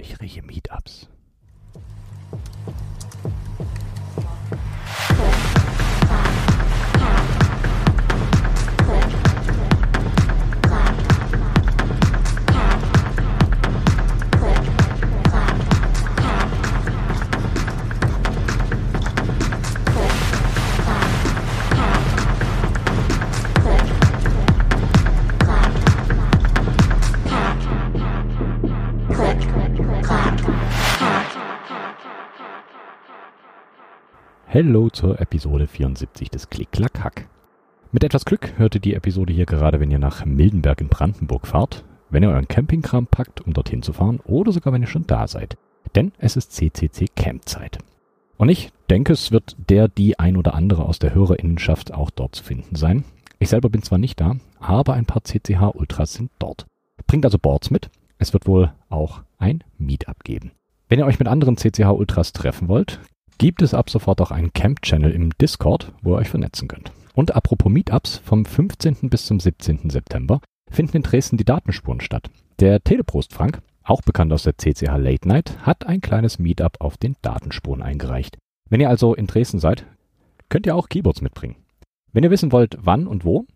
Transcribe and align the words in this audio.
Ich 0.00 0.18
rieche 0.18 0.40
Meetups. 0.40 1.10
Hello 34.62 34.90
zur 34.90 35.18
Episode 35.18 35.66
74 35.66 36.28
des 36.28 36.50
Klick-Klack-Hack. 36.50 37.30
Mit 37.92 38.04
etwas 38.04 38.26
Glück 38.26 38.58
hört 38.58 38.74
ihr 38.74 38.82
die 38.82 38.92
Episode 38.92 39.32
hier 39.32 39.46
gerade, 39.46 39.80
wenn 39.80 39.90
ihr 39.90 39.98
nach 39.98 40.26
Mildenberg 40.26 40.82
in 40.82 40.88
Brandenburg 40.88 41.46
fahrt, 41.46 41.82
wenn 42.10 42.22
ihr 42.22 42.28
euren 42.28 42.46
Campingkram 42.46 43.06
packt, 43.06 43.40
um 43.40 43.54
dorthin 43.54 43.80
zu 43.80 43.94
fahren, 43.94 44.20
oder 44.22 44.52
sogar 44.52 44.74
wenn 44.74 44.82
ihr 44.82 44.86
schon 44.86 45.06
da 45.06 45.26
seid. 45.28 45.56
Denn 45.94 46.12
es 46.18 46.36
ist 46.36 46.52
CCC 46.52 47.06
Campzeit. 47.16 47.78
Und 48.36 48.50
ich 48.50 48.70
denke, 48.90 49.14
es 49.14 49.32
wird 49.32 49.56
der, 49.70 49.88
die 49.88 50.18
ein 50.18 50.36
oder 50.36 50.52
andere 50.52 50.84
aus 50.84 50.98
der 50.98 51.14
Hörerinnenschaft 51.14 51.94
auch 51.94 52.10
dort 52.10 52.34
zu 52.34 52.44
finden 52.44 52.76
sein. 52.76 53.04
Ich 53.38 53.48
selber 53.48 53.70
bin 53.70 53.82
zwar 53.82 53.96
nicht 53.96 54.20
da, 54.20 54.36
aber 54.58 54.92
ein 54.92 55.06
paar 55.06 55.24
CCH 55.24 55.74
Ultras 55.74 56.12
sind 56.12 56.32
dort. 56.38 56.66
Bringt 57.06 57.24
also 57.24 57.38
Boards 57.38 57.70
mit. 57.70 57.88
Es 58.18 58.34
wird 58.34 58.46
wohl 58.46 58.74
auch 58.90 59.22
ein 59.38 59.64
Meetup 59.78 60.22
geben. 60.22 60.50
Wenn 60.90 60.98
ihr 60.98 61.06
euch 61.06 61.18
mit 61.18 61.28
anderen 61.28 61.56
CCH 61.56 61.88
Ultras 61.92 62.34
treffen 62.34 62.68
wollt, 62.68 63.00
gibt 63.40 63.62
es 63.62 63.72
ab 63.72 63.88
sofort 63.88 64.20
auch 64.20 64.32
einen 64.32 64.52
Camp-Channel 64.52 65.12
im 65.12 65.30
Discord, 65.30 65.94
wo 66.02 66.12
ihr 66.12 66.18
euch 66.18 66.28
vernetzen 66.28 66.68
könnt. 66.68 66.92
Und 67.14 67.34
apropos 67.34 67.72
Meetups, 67.72 68.18
vom 68.18 68.44
15. 68.44 69.08
bis 69.08 69.24
zum 69.24 69.40
17. 69.40 69.88
September 69.88 70.42
finden 70.70 70.98
in 70.98 71.02
Dresden 71.02 71.38
die 71.38 71.46
Datenspuren 71.46 72.02
statt. 72.02 72.30
Der 72.58 72.84
Teleprost 72.84 73.32
Frank, 73.32 73.62
auch 73.82 74.02
bekannt 74.02 74.30
aus 74.34 74.42
der 74.42 74.58
CCH 74.58 74.94
Late 74.98 75.26
Night, 75.26 75.56
hat 75.62 75.86
ein 75.86 76.02
kleines 76.02 76.38
Meetup 76.38 76.82
auf 76.82 76.98
den 76.98 77.16
Datenspuren 77.22 77.80
eingereicht. 77.80 78.36
Wenn 78.68 78.82
ihr 78.82 78.90
also 78.90 79.14
in 79.14 79.26
Dresden 79.26 79.58
seid, 79.58 79.86
könnt 80.50 80.66
ihr 80.66 80.76
auch 80.76 80.90
Keyboards 80.90 81.22
mitbringen. 81.22 81.56
Wenn 82.12 82.24
ihr 82.24 82.30
wissen 82.30 82.52
wollt, 82.52 82.76
wann 82.82 83.06
und 83.06 83.24
wo, 83.24 83.46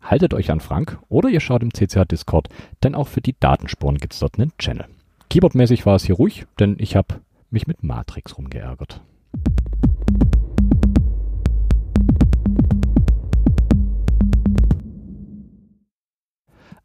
haltet 0.00 0.32
euch 0.32 0.50
an 0.50 0.60
Frank 0.60 0.98
oder 1.10 1.28
ihr 1.28 1.40
schaut 1.40 1.62
im 1.62 1.74
CCH 1.74 2.06
Discord, 2.10 2.48
denn 2.82 2.94
auch 2.94 3.08
für 3.08 3.20
die 3.20 3.38
Datenspuren 3.38 3.98
gibt 3.98 4.14
es 4.14 4.20
dort 4.20 4.38
einen 4.38 4.56
Channel. 4.56 4.86
Keyboardmäßig 5.28 5.84
war 5.84 5.96
es 5.96 6.04
hier 6.06 6.14
ruhig, 6.14 6.46
denn 6.58 6.76
ich 6.78 6.96
habe 6.96 7.20
mich 7.50 7.66
mit 7.66 7.82
Matrix 7.82 8.38
rumgeärgert. 8.38 9.02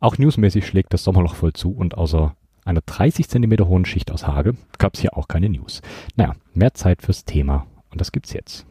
Auch 0.01 0.17
newsmäßig 0.17 0.65
schlägt 0.65 0.93
das 0.93 1.03
Sommerloch 1.03 1.35
voll 1.35 1.53
zu 1.53 1.71
und 1.71 1.95
außer 1.95 2.35
einer 2.65 2.81
30 2.81 3.29
cm 3.29 3.67
hohen 3.67 3.85
Schicht 3.85 4.11
aus 4.11 4.27
Hage 4.27 4.55
gab 4.79 4.95
es 4.95 5.01
hier 5.01 5.15
auch 5.15 5.27
keine 5.27 5.47
News. 5.47 5.81
Naja, 6.15 6.33
mehr 6.53 6.73
Zeit 6.73 7.03
fürs 7.03 7.23
Thema 7.23 7.67
und 7.91 8.01
das 8.01 8.11
gibt's 8.11 8.33
jetzt. 8.33 8.65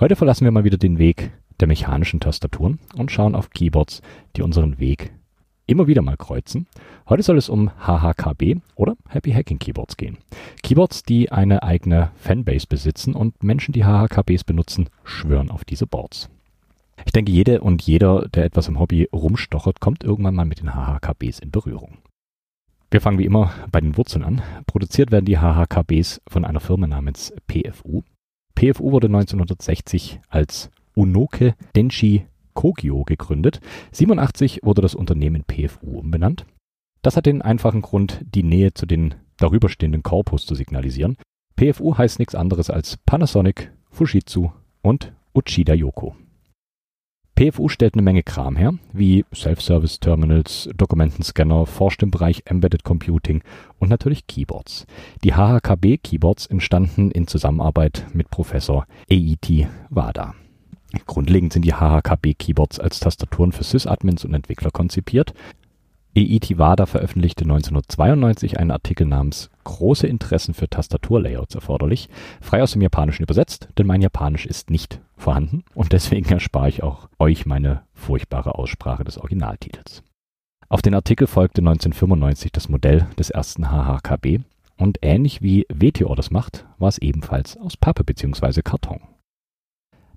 Heute 0.00 0.16
verlassen 0.16 0.44
wir 0.44 0.52
mal 0.52 0.64
wieder 0.64 0.78
den 0.78 0.98
Weg 0.98 1.32
der 1.60 1.68
mechanischen 1.68 2.20
Tastaturen 2.20 2.78
und 2.96 3.10
schauen 3.10 3.34
auf 3.34 3.50
Keyboards, 3.50 4.00
die 4.36 4.42
unseren 4.42 4.78
Weg 4.78 5.12
immer 5.68 5.86
wieder 5.86 6.02
mal 6.02 6.16
kreuzen. 6.16 6.66
Heute 7.08 7.22
soll 7.22 7.38
es 7.38 7.48
um 7.48 7.70
HHKB 7.86 8.56
oder 8.74 8.96
Happy 9.08 9.30
Hacking 9.32 9.58
Keyboards 9.60 9.96
gehen. 9.96 10.18
Keyboards, 10.62 11.04
die 11.04 11.30
eine 11.30 11.62
eigene 11.62 12.10
Fanbase 12.16 12.66
besitzen 12.66 13.14
und 13.14 13.44
Menschen, 13.44 13.72
die 13.72 13.84
HHKBs 13.84 14.44
benutzen, 14.44 14.88
schwören 15.04 15.50
auf 15.50 15.64
diese 15.64 15.86
Boards. 15.86 16.30
Ich 17.04 17.12
denke, 17.12 17.30
jede 17.30 17.60
und 17.60 17.82
jeder, 17.82 18.28
der 18.28 18.44
etwas 18.44 18.66
im 18.66 18.80
Hobby 18.80 19.08
rumstochert, 19.12 19.78
kommt 19.78 20.02
irgendwann 20.02 20.34
mal 20.34 20.46
mit 20.46 20.60
den 20.60 20.74
HHKBs 20.74 21.38
in 21.38 21.50
Berührung. 21.50 21.98
Wir 22.90 23.02
fangen 23.02 23.18
wie 23.18 23.26
immer 23.26 23.52
bei 23.70 23.80
den 23.80 23.96
Wurzeln 23.96 24.24
an. 24.24 24.42
Produziert 24.66 25.12
werden 25.12 25.26
die 25.26 25.38
HHKBs 25.38 26.22
von 26.26 26.44
einer 26.44 26.60
Firma 26.60 26.86
namens 26.86 27.32
PFU. 27.46 28.02
PFU 28.54 28.92
wurde 28.92 29.08
1960 29.08 30.20
als 30.28 30.70
Unoke 30.94 31.54
Denshi 31.76 32.26
Kogyo 32.58 33.04
gegründet. 33.04 33.60
87 33.92 34.62
wurde 34.64 34.82
das 34.82 34.96
Unternehmen 34.96 35.44
PFU 35.44 36.00
umbenannt. 36.00 36.44
Das 37.02 37.16
hat 37.16 37.26
den 37.26 37.40
einfachen 37.40 37.82
Grund, 37.82 38.24
die 38.34 38.42
Nähe 38.42 38.74
zu 38.74 38.84
den 38.84 39.14
darüberstehenden 39.36 40.02
Korpus 40.02 40.44
zu 40.44 40.56
signalisieren. 40.56 41.16
PFU 41.54 41.96
heißt 41.96 42.18
nichts 42.18 42.34
anderes 42.34 42.68
als 42.68 42.96
Panasonic, 42.96 43.70
Fujitsu 43.92 44.50
und 44.82 45.12
Uchida 45.34 45.72
Yoko. 45.72 46.16
PFU 47.36 47.68
stellt 47.68 47.94
eine 47.94 48.02
Menge 48.02 48.24
Kram 48.24 48.56
her, 48.56 48.74
wie 48.92 49.24
Self-Service-Terminals, 49.32 50.68
Dokumentenscanner, 50.76 51.64
forscht 51.64 52.02
im 52.02 52.10
Bereich 52.10 52.42
Embedded 52.46 52.82
Computing 52.82 53.44
und 53.78 53.88
natürlich 53.88 54.26
Keyboards. 54.26 54.84
Die 55.22 55.34
HHKB-Keyboards 55.34 56.46
entstanden 56.46 57.12
in 57.12 57.28
Zusammenarbeit 57.28 58.08
mit 58.14 58.30
Professor 58.30 58.84
Eiichi 59.08 59.68
Wada. 59.90 60.34
Grundlegend 61.06 61.52
sind 61.52 61.64
die 61.64 61.74
HHKB-Keyboards 61.74 62.80
als 62.80 63.00
Tastaturen 63.00 63.52
für 63.52 63.64
Sysadmins 63.64 64.24
und 64.24 64.34
Entwickler 64.34 64.70
konzipiert. 64.70 65.34
Eiichi 66.16 66.58
Wada 66.58 66.86
veröffentlichte 66.86 67.44
1992 67.44 68.58
einen 68.58 68.70
Artikel 68.70 69.06
namens 69.06 69.50
Große 69.64 70.06
Interessen 70.06 70.54
für 70.54 70.68
Tastaturlayouts 70.68 71.54
erforderlich, 71.54 72.08
frei 72.40 72.62
aus 72.62 72.72
dem 72.72 72.82
Japanischen 72.82 73.22
übersetzt, 73.22 73.68
denn 73.76 73.86
mein 73.86 74.00
Japanisch 74.00 74.46
ist 74.46 74.70
nicht 74.70 75.00
vorhanden 75.16 75.64
und 75.74 75.92
deswegen 75.92 76.28
erspare 76.32 76.70
ich 76.70 76.82
auch 76.82 77.08
euch 77.18 77.44
meine 77.46 77.82
furchtbare 77.92 78.54
Aussprache 78.54 79.04
des 79.04 79.18
Originaltitels. 79.18 80.02
Auf 80.70 80.82
den 80.82 80.94
Artikel 80.94 81.26
folgte 81.26 81.60
1995 81.60 82.52
das 82.52 82.68
Modell 82.68 83.06
des 83.18 83.30
ersten 83.30 83.70
HHKB 83.70 84.40
und 84.76 84.98
ähnlich 85.02 85.42
wie 85.42 85.66
WTO 85.72 86.14
das 86.14 86.30
macht, 86.30 86.66
war 86.78 86.88
es 86.88 86.98
ebenfalls 86.98 87.56
aus 87.58 87.76
Pappe 87.76 88.04
bzw. 88.04 88.62
Karton. 88.62 89.00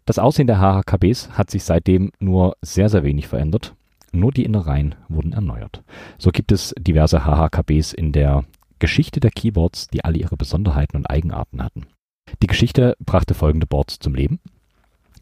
Das 0.06 0.20
Aussehen 0.20 0.48
der 0.48 0.60
HHKBs 0.60 1.38
hat 1.38 1.52
sich 1.52 1.64
seitdem 1.64 2.12
nur 2.20 2.58
sehr, 2.62 2.90
sehr 2.90 3.04
wenig 3.04 3.28
verändert. 3.28 3.76
Nur 4.12 4.32
die 4.32 4.44
Innereien 4.44 4.96
wurden 5.08 5.32
erneuert. 5.32 5.84
So 6.18 6.32
gibt 6.32 6.52
es 6.52 6.74
diverse 6.78 7.24
HHKBs 7.26 7.94
in 7.94 8.12
der 8.12 8.44
Geschichte 8.80 9.20
der 9.20 9.32
Keyboards, 9.32 9.88
die 9.88 10.04
alle 10.04 10.18
ihre 10.18 10.36
Besonderheiten 10.36 10.98
und 10.98 11.10
Eigenarten 11.10 11.64
hatten. 11.64 11.86
Die 12.42 12.48
Geschichte 12.48 12.98
brachte 13.00 13.34
folgende 13.34 13.68
Boards 13.68 14.00
zum 14.00 14.16
Leben. 14.16 14.40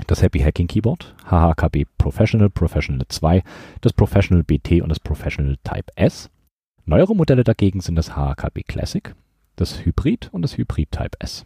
Das 0.07 0.21
Happy 0.21 0.39
Hacking 0.39 0.67
Keyboard, 0.67 1.13
HHKB 1.29 1.85
Professional, 1.97 2.49
Professional 2.49 3.05
2, 3.07 3.43
das 3.81 3.91
Professional 3.91 4.43
BT 4.43 4.81
und 4.81 4.89
das 4.89 4.99
Professional 4.99 5.57
Type 5.63 5.91
S. 5.95 6.29
Neuere 6.85 7.15
Modelle 7.15 7.43
dagegen 7.43 7.81
sind 7.81 7.95
das 7.95 8.15
HHKB 8.15 8.63
Classic, 8.63 9.13
das 9.57 9.85
Hybrid 9.85 10.29
und 10.31 10.41
das 10.41 10.57
Hybrid 10.57 10.91
Type 10.91 11.19
S. 11.19 11.45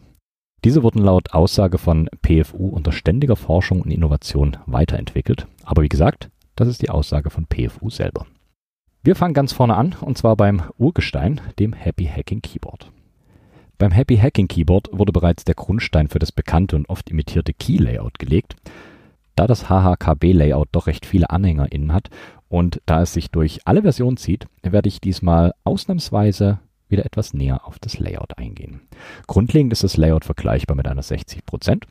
Diese 0.64 0.82
wurden 0.82 1.02
laut 1.02 1.34
Aussage 1.34 1.76
von 1.76 2.08
PFU 2.22 2.68
unter 2.68 2.90
ständiger 2.90 3.36
Forschung 3.36 3.82
und 3.82 3.90
Innovation 3.90 4.56
weiterentwickelt. 4.64 5.46
Aber 5.62 5.82
wie 5.82 5.90
gesagt, 5.90 6.30
das 6.56 6.68
ist 6.68 6.80
die 6.80 6.88
Aussage 6.88 7.28
von 7.28 7.46
PFU 7.46 7.90
selber. 7.90 8.24
Wir 9.02 9.14
fangen 9.14 9.34
ganz 9.34 9.52
vorne 9.52 9.76
an, 9.76 9.94
und 10.00 10.16
zwar 10.16 10.36
beim 10.36 10.62
Urgestein, 10.78 11.42
dem 11.58 11.74
Happy 11.74 12.06
Hacking 12.06 12.40
Keyboard. 12.40 12.90
Beim 13.76 13.90
Happy 13.90 14.16
Hacking 14.16 14.48
Keyboard 14.48 14.88
wurde 14.90 15.12
bereits 15.12 15.44
der 15.44 15.54
Grundstein 15.54 16.08
für 16.08 16.18
das 16.18 16.32
bekannte 16.32 16.76
und 16.76 16.88
oft 16.88 17.10
imitierte 17.10 17.52
Key 17.52 17.76
Layout 17.76 18.18
gelegt. 18.18 18.56
Da 19.36 19.46
das 19.46 19.68
HHKB 19.68 20.32
Layout 20.32 20.68
doch 20.72 20.86
recht 20.86 21.04
viele 21.04 21.28
AnhängerInnen 21.28 21.92
hat 21.92 22.08
und 22.48 22.80
da 22.86 23.02
es 23.02 23.12
sich 23.12 23.30
durch 23.30 23.60
alle 23.66 23.82
Versionen 23.82 24.16
zieht, 24.16 24.46
werde 24.62 24.88
ich 24.88 25.02
diesmal 25.02 25.52
ausnahmsweise 25.64 26.60
wieder 26.94 27.04
etwas 27.04 27.34
näher 27.34 27.66
auf 27.66 27.80
das 27.80 27.98
Layout 27.98 28.38
eingehen. 28.38 28.80
Grundlegend 29.26 29.72
ist 29.72 29.82
das 29.82 29.96
Layout 29.96 30.24
vergleichbar 30.24 30.76
mit 30.76 30.86
einer 30.86 31.02
60%, 31.02 31.82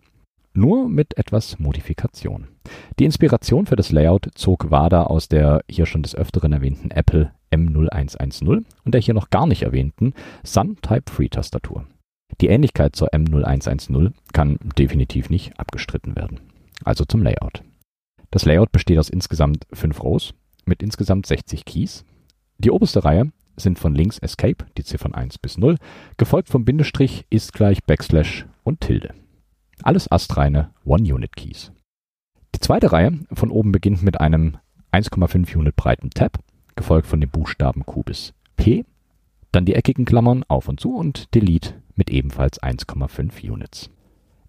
nur 0.53 0.87
mit 0.87 1.17
etwas 1.17 1.59
Modifikation. 1.59 2.47
Die 2.99 3.05
Inspiration 3.05 3.65
für 3.65 3.75
das 3.75 3.91
Layout 3.91 4.29
zog 4.35 4.71
WADA 4.71 5.03
aus 5.03 5.27
der 5.27 5.61
hier 5.69 5.85
schon 5.85 6.03
des 6.03 6.15
Öfteren 6.15 6.53
erwähnten 6.53 6.91
Apple 6.91 7.31
M0110 7.51 8.63
und 8.85 8.93
der 8.93 9.01
hier 9.01 9.13
noch 9.13 9.29
gar 9.29 9.45
nicht 9.45 9.63
erwähnten 9.63 10.13
Sun 10.43 10.77
Type 10.81 11.03
3 11.05 11.27
Tastatur. 11.27 11.85
Die 12.39 12.47
Ähnlichkeit 12.47 12.95
zur 12.95 13.09
M0110 13.09 14.13
kann 14.31 14.57
definitiv 14.77 15.29
nicht 15.29 15.59
abgestritten 15.59 16.15
werden. 16.15 16.39
Also 16.83 17.03
zum 17.03 17.23
Layout. 17.23 17.63
Das 18.31 18.45
Layout 18.45 18.71
besteht 18.71 18.97
aus 18.97 19.09
insgesamt 19.09 19.67
fünf 19.73 20.01
Rows 20.01 20.33
mit 20.65 20.81
insgesamt 20.81 21.25
60 21.25 21.65
Keys. 21.65 22.05
Die 22.57 22.71
oberste 22.71 23.03
Reihe 23.03 23.31
sind 23.55 23.79
von 23.79 23.95
links 23.95 24.17
Escape, 24.19 24.65
die 24.77 24.83
Ziffern 24.83 25.13
1 25.13 25.37
bis 25.37 25.57
0, 25.57 25.77
gefolgt 26.17 26.49
vom 26.49 26.65
Bindestrich, 26.65 27.25
ist 27.29 27.53
gleich 27.53 27.83
Backslash 27.83 28.45
und 28.63 28.81
Tilde. 28.81 29.13
Alles 29.81 30.11
astreine 30.11 30.71
One-Unit-Keys. 30.85 31.71
Die 32.55 32.59
zweite 32.59 32.91
Reihe 32.91 33.19
von 33.31 33.51
oben 33.51 33.71
beginnt 33.71 34.03
mit 34.03 34.19
einem 34.21 34.57
1,5 34.91 35.55
Unit 35.57 35.75
breiten 35.75 36.09
Tab, 36.11 36.39
gefolgt 36.75 37.07
von 37.07 37.19
den 37.19 37.29
Buchstaben 37.29 37.85
Q 37.85 38.03
bis 38.03 38.33
P. 38.55 38.85
Dann 39.51 39.65
die 39.65 39.75
eckigen 39.75 40.05
Klammern 40.05 40.43
auf 40.47 40.67
und 40.67 40.79
zu 40.79 40.95
und 40.95 41.33
Delete 41.35 41.81
mit 41.95 42.09
ebenfalls 42.09 42.61
1,5 42.61 43.49
Units. 43.49 43.89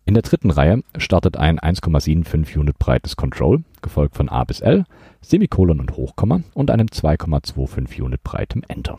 In 0.06 0.14
der 0.14 0.22
dritten 0.22 0.50
Reihe 0.50 0.82
startet 0.98 1.38
ein 1.38 1.58
1,75 1.58 2.58
Unit 2.58 2.78
breites 2.78 3.16
Control, 3.16 3.64
gefolgt 3.80 4.16
von 4.16 4.28
A 4.28 4.44
bis 4.44 4.60
L, 4.60 4.84
Semikolon 5.22 5.80
und 5.80 5.96
Hochkomma 5.96 6.40
und 6.52 6.70
einem 6.70 6.88
2,25 6.88 8.02
Unit 8.02 8.22
breitem 8.22 8.62
Enter. 8.68 8.98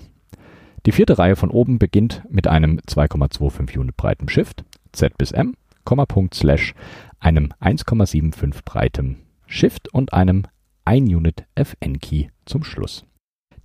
Die 0.86 0.92
vierte 0.92 1.18
Reihe 1.18 1.36
von 1.36 1.52
oben 1.52 1.78
beginnt 1.78 2.24
mit 2.30 2.48
einem 2.48 2.80
2,25 2.80 3.78
Unit 3.78 3.98
breiten 3.98 4.30
Shift, 4.30 4.64
Z 4.94 5.18
bis 5.18 5.32
M, 5.32 5.56
Kommapunkt 5.84 6.34
Slash, 6.34 6.74
einem 7.20 7.54
1,75 7.62 8.62
breitem 8.66 9.18
Shift 9.46 9.94
und 9.94 10.14
einem 10.14 10.44
1 10.86 11.10
Unit 11.14 11.46
FN 11.56 12.00
Key 12.00 12.28
zum 12.46 12.64
Schluss. 12.64 13.06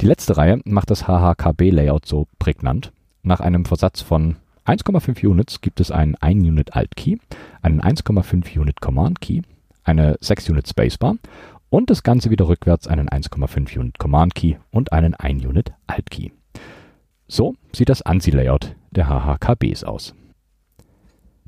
Die 0.01 0.07
letzte 0.07 0.37
Reihe 0.37 0.61
macht 0.65 0.91
das 0.91 1.07
HHKB-Layout 1.07 2.07
so 2.07 2.27
prägnant. 2.39 2.93
Nach 3.23 3.41
einem 3.41 3.67
Versatz 3.67 4.01
von 4.01 4.37
1,5 4.71 5.27
Units 5.27 5.61
gibt 5.61 5.81
es 5.81 5.91
einen 5.91 6.15
1 6.15 6.47
Unit 6.47 6.77
Alt 6.77 6.95
Key, 6.95 7.17
einen 7.61 7.81
1,5 7.81 8.57
Unit 8.57 8.81
Command 8.81 9.21
Key, 9.21 9.43
eine 9.83 10.17
6 10.21 10.51
Unit 10.51 10.69
Spacebar 10.69 11.17
und 11.71 11.91
das 11.91 12.05
Ganze 12.05 12.31
wieder 12.31 12.47
rückwärts 12.47 12.87
einen 12.87 13.09
1,5 13.09 13.77
Unit 13.77 13.99
Command 13.99 14.37
Key 14.37 14.59
und 14.71 14.93
einen 14.93 15.15
1 15.15 15.45
Unit 15.45 15.73
Alt 15.89 16.09
Key. 16.13 16.31
So 17.27 17.57
sieht 17.75 17.89
das 17.89 18.03
ANSI-Layout 18.03 18.77
der 18.93 19.09
HHKBs 19.09 19.83
aus. 19.83 20.15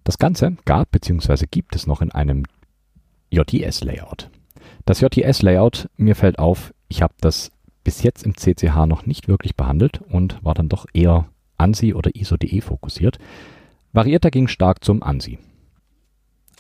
Das 0.03 0.19
Ganze 0.19 0.57
gab 0.65 0.91
bzw. 0.91 1.47
gibt 1.49 1.77
es 1.77 1.87
noch 1.87 2.03
in 2.03 2.11
einem 2.11 2.43
JTS-Layout. 3.31 4.31
Das 4.85 5.01
JTS-Layout, 5.01 5.89
mir 5.97 6.17
fällt 6.17 6.41
auf, 6.41 6.75
ich 6.89 7.03
habe 7.03 7.15
das 7.21 7.53
bis 7.85 8.03
jetzt 8.03 8.25
im 8.25 8.37
CCH 8.37 8.87
noch 8.87 9.07
nicht 9.07 9.29
wirklich 9.29 9.55
behandelt 9.55 10.01
und 10.01 10.45
war 10.45 10.55
dann 10.55 10.69
doch 10.69 10.87
eher 10.93 11.29
ANSI 11.59 11.95
oder 11.95 12.15
ISO.de 12.15 12.61
fokussiert, 12.61 13.19
variiert 13.93 14.25
dagegen 14.25 14.49
stark 14.49 14.85
zum 14.85 15.03
ANSI. 15.03 15.39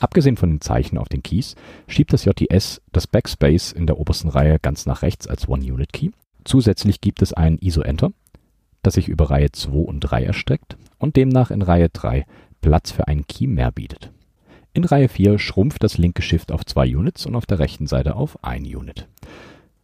Abgesehen 0.00 0.36
von 0.36 0.50
den 0.50 0.60
Zeichen 0.60 0.98
auf 0.98 1.08
den 1.08 1.22
Keys 1.22 1.54
schiebt 1.86 2.12
das 2.12 2.24
JTS 2.24 2.82
das 2.90 3.06
Backspace 3.06 3.72
in 3.72 3.86
der 3.86 3.98
obersten 3.98 4.28
Reihe 4.28 4.58
ganz 4.58 4.86
nach 4.86 5.02
rechts 5.02 5.28
als 5.28 5.48
One-Unit-Key. 5.48 6.10
Zusätzlich 6.44 7.00
gibt 7.00 7.22
es 7.22 7.32
ein 7.32 7.58
ISO-Enter, 7.58 8.12
das 8.82 8.94
sich 8.94 9.08
über 9.08 9.30
Reihe 9.30 9.52
2 9.52 9.72
und 9.72 10.00
3 10.00 10.24
erstreckt 10.24 10.76
und 10.98 11.16
demnach 11.16 11.50
in 11.50 11.62
Reihe 11.62 11.88
3 11.88 12.26
Platz 12.60 12.90
für 12.90 13.06
einen 13.06 13.26
Key 13.26 13.46
mehr 13.46 13.70
bietet. 13.70 14.10
In 14.72 14.84
Reihe 14.84 15.08
4 15.08 15.38
schrumpft 15.38 15.84
das 15.84 15.98
linke 15.98 16.22
Shift 16.22 16.50
auf 16.50 16.64
2 16.64 16.96
Units 16.96 17.26
und 17.26 17.36
auf 17.36 17.46
der 17.46 17.58
rechten 17.58 17.86
Seite 17.86 18.16
auf 18.16 18.42
1 18.42 18.74
Unit. 18.74 19.06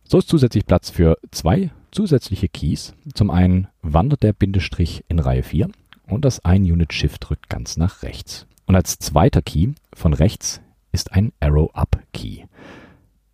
So 0.05 0.19
ist 0.19 0.29
zusätzlich 0.29 0.67
Platz 0.67 0.91
für 0.91 1.19
zwei 1.31 1.71
zusätzliche 1.91 2.49
Keys. 2.49 2.95
Zum 3.15 3.31
einen 3.31 3.69
wandert 3.83 4.23
der 4.23 4.33
Bindestrich 4.33 5.05
in 5.09 5.19
Reihe 5.19 5.43
4 5.43 5.69
und 6.07 6.25
das 6.25 6.45
1 6.45 6.71
Unit 6.71 6.93
Shift 6.93 7.31
rückt 7.31 7.49
ganz 7.49 7.77
nach 7.77 8.03
rechts. 8.03 8.47
Und 8.67 8.77
als 8.77 8.99
zweiter 8.99 9.43
Key 9.43 9.73
von 9.95 10.13
rechts 10.13 10.61
ist 10.93 11.13
ein 11.13 11.33
Arrow 11.41 11.71
Up 11.75 12.03
Key. 12.13 12.45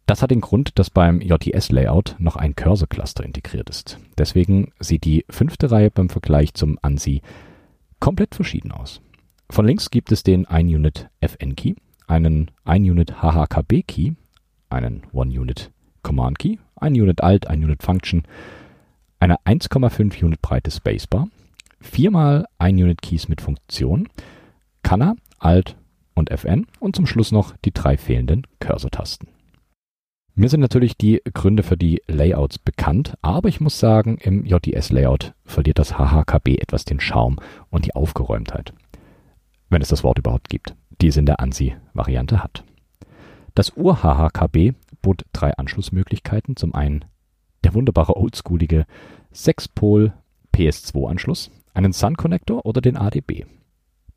Das 0.07 0.21
hat 0.21 0.31
den 0.31 0.43
Grund, 0.43 0.79
dass 0.79 0.91
beim 0.91 1.21
JTS-Layout 1.21 2.17
noch 2.19 2.37
ein 2.37 2.55
Cursor-Cluster 2.55 3.25
integriert 3.25 3.71
ist. 3.71 3.99
Deswegen 4.19 4.73
sieht 4.79 5.05
die 5.05 5.25
fünfte 5.31 5.71
Reihe 5.71 5.91
beim 5.91 6.11
Vergleich 6.11 6.53
zum 6.53 6.79
ANSI 6.83 7.23
komplett 8.01 8.35
verschieden 8.35 8.71
aus. 8.71 9.01
Von 9.49 9.67
links 9.67 9.91
gibt 9.91 10.13
es 10.13 10.23
den 10.23 10.47
1-Unit 10.47 11.09
FN-Key, 11.21 11.75
einen 12.07 12.51
1-Unit 12.67 13.23
HHKB-Key, 13.23 14.13
einen 14.69 15.03
1-Unit 15.13 15.71
Command 16.03 16.39
Key, 16.39 16.57
ein 16.85 16.95
Unit 16.95 17.23
Alt, 17.23 17.49
ein 17.49 17.65
Unit 17.65 17.83
Function, 17.83 18.23
eine 19.19 19.37
1,5 19.45 20.23
Unit 20.23 20.43
breite 20.43 20.71
Spacebar, 20.71 21.29
viermal 21.81 22.47
ein 22.59 22.77
Unit 22.77 23.03
Keys 23.03 23.29
mit 23.29 23.41
Funktion, 23.41 24.09
Kanna, 24.83 25.17
Alt 25.39 25.77
und 26.15 26.31
Fn 26.31 26.67
und 26.79 26.95
zum 26.95 27.07
Schluss 27.07 27.33
noch 27.33 27.57
die 27.65 27.73
drei 27.73 27.97
fehlenden 27.97 28.47
Cursor-Tasten. 28.61 29.29
Mir 30.37 30.49
sind 30.49 30.61
natürlich 30.61 30.97
die 30.97 31.23
Gründe 31.33 31.63
für 31.63 31.77
die 31.77 32.03
Layouts 32.09 32.59
bekannt, 32.59 33.15
aber 33.23 33.49
ich 33.49 33.61
muss 33.61 33.79
sagen, 33.79 34.19
im 34.19 34.45
JDS-Layout 34.45 35.33
verliert 35.45 35.79
das 35.79 35.97
HHKB 35.97 36.59
etwas 36.59 36.85
den 36.85 37.01
Charme 37.01 37.37
und 37.71 37.87
die 37.87 37.95
Aufgeräumtheit. 37.95 38.75
Wenn 39.71 39.81
es 39.81 39.89
das 39.89 40.03
Wort 40.03 40.19
überhaupt 40.19 40.51
gibt, 40.51 40.75
die 41.01 41.09
es 41.09 41.17
in 41.17 41.27
der 41.27 41.41
ANSI-Variante 41.41 42.43
hat. 42.43 42.65
Das 43.55 43.77
Ur-HHKB 43.77 44.75
bot 45.05 45.25
drei 45.33 45.57
Anschlussmöglichkeiten. 45.57 46.57
Zum 46.57 46.75
einen 46.75 47.05
der 47.63 47.75
wunderbare 47.75 48.17
oldschoolige 48.17 48.87
6-Pol 49.35 50.13
PS2-Anschluss, 50.55 51.51
einen 51.73 51.93
Sun 51.93 52.17
Connector 52.17 52.67
oder 52.67 52.81
den 52.81 52.97
ADB. 52.97 53.45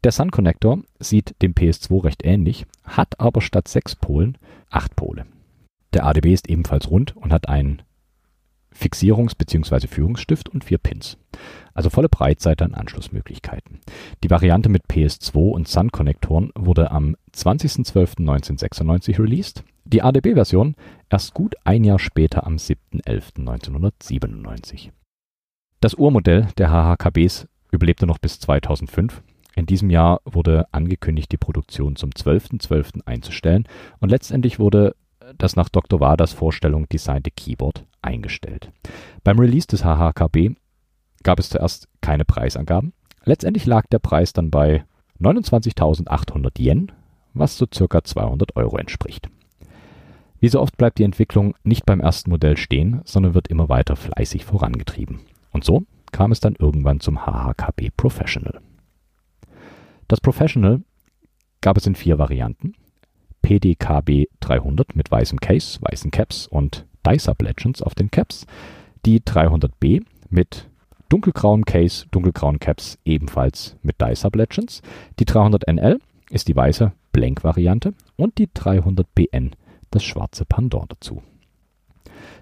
Der 0.03 0.11
Sun 0.11 0.31
Connector 0.31 0.79
sieht 0.99 1.35
dem 1.41 1.53
PS2 1.53 2.03
recht 2.03 2.23
ähnlich, 2.23 2.65
hat 2.83 3.19
aber 3.19 3.41
statt 3.41 3.67
6 3.67 3.95
Polen 3.95 4.37
8 4.69 4.95
Pole. 4.95 5.25
Der 5.93 6.05
ADB 6.05 6.33
ist 6.33 6.49
ebenfalls 6.49 6.89
rund 6.89 7.15
und 7.15 7.33
hat 7.33 7.49
einen 7.49 7.81
Fixierungs- 8.75 9.35
bzw. 9.35 9.87
Führungsstift 9.87 10.49
und 10.49 10.63
vier 10.63 10.77
Pins. 10.77 11.17
Also 11.73 11.89
volle 11.89 12.09
Breitseite 12.09 12.63
an 12.65 12.75
Anschlussmöglichkeiten. 12.75 13.79
Die 14.23 14.29
Variante 14.29 14.69
mit 14.69 14.85
PS2 14.87 15.51
und 15.51 15.67
Sun-Konnektoren 15.67 16.51
wurde 16.55 16.91
am 16.91 17.15
20.12.1996 17.33 19.19
released, 19.19 19.63
die 19.93 20.01
ADB-Version 20.01 20.75
erst 21.09 21.33
gut 21.33 21.55
ein 21.63 21.83
Jahr 21.83 21.99
später 21.99 22.45
am 22.45 22.57
7.11.1997. 22.57 24.91
Das 25.79 25.93
Urmodell 25.93 26.47
der 26.57 26.71
HHKBs 26.71 27.47
überlebte 27.71 28.07
noch 28.07 28.17
bis 28.17 28.39
2005. 28.39 29.21
In 29.55 29.65
diesem 29.65 29.89
Jahr 29.89 30.19
wurde 30.25 30.67
angekündigt, 30.71 31.31
die 31.31 31.37
Produktion 31.37 31.95
zum 31.95 32.09
12.12. 32.11 32.67
.12. 32.67 33.01
einzustellen 33.05 33.67
und 33.99 34.09
letztendlich 34.09 34.59
wurde 34.59 34.95
das 35.37 35.55
nach 35.55 35.69
Dr. 35.69 35.99
Waders 35.99 36.33
Vorstellung 36.33 36.87
designte 36.89 37.31
Keyboard 37.31 37.85
eingestellt. 38.01 38.71
Beim 39.23 39.39
Release 39.39 39.67
des 39.67 39.83
HHKB 39.83 40.55
gab 41.23 41.39
es 41.39 41.49
zuerst 41.49 41.87
keine 42.01 42.25
Preisangaben. 42.25 42.93
Letztendlich 43.23 43.65
lag 43.65 43.87
der 43.87 43.99
Preis 43.99 44.33
dann 44.33 44.51
bei 44.51 44.85
29.800 45.19 46.59
Yen, 46.59 46.91
was 47.33 47.57
so 47.57 47.65
circa 47.73 48.03
200 48.03 48.55
Euro 48.55 48.77
entspricht. 48.77 49.29
Wie 50.39 50.49
so 50.49 50.61
oft 50.61 50.77
bleibt 50.77 50.99
die 50.99 51.03
Entwicklung 51.03 51.55
nicht 51.63 51.85
beim 51.85 51.99
ersten 51.99 52.29
Modell 52.29 52.57
stehen, 52.57 53.01
sondern 53.05 53.33
wird 53.33 53.47
immer 53.47 53.69
weiter 53.69 53.95
fleißig 53.95 54.45
vorangetrieben. 54.45 55.21
Und 55.51 55.63
so 55.63 55.85
kam 56.11 56.31
es 56.31 56.39
dann 56.39 56.55
irgendwann 56.57 56.99
zum 56.99 57.25
HHKB 57.25 57.89
Professional. 57.95 58.59
Das 60.07 60.21
Professional 60.21 60.81
gab 61.61 61.77
es 61.77 61.87
in 61.87 61.95
vier 61.95 62.17
Varianten. 62.19 62.73
PDKB 63.41 64.27
300 64.39 64.95
mit 64.95 65.09
weißem 65.09 65.39
Case, 65.39 65.79
weißen 65.81 66.11
Caps 66.11 66.47
und 66.47 66.85
Dicep 67.05 67.41
Legends 67.41 67.81
auf 67.81 67.95
den 67.95 68.11
Caps. 68.11 68.45
Die 69.05 69.21
300B 69.21 70.03
mit 70.29 70.69
dunkelgrauem 71.09 71.65
Case, 71.65 72.05
dunkelgrauen 72.11 72.59
Caps 72.59 72.99
ebenfalls 73.05 73.77
mit 73.81 74.01
Dicep 74.01 74.35
Legends. 74.35 74.81
Die 75.19 75.25
300NL 75.25 75.99
ist 76.29 76.47
die 76.47 76.55
weiße 76.55 76.91
Blank-Variante 77.13 77.93
und 78.17 78.37
die 78.37 78.47
300BN 78.47 79.51
das 79.91 80.03
schwarze 80.03 80.45
Pendant 80.45 80.91
dazu. 80.91 81.21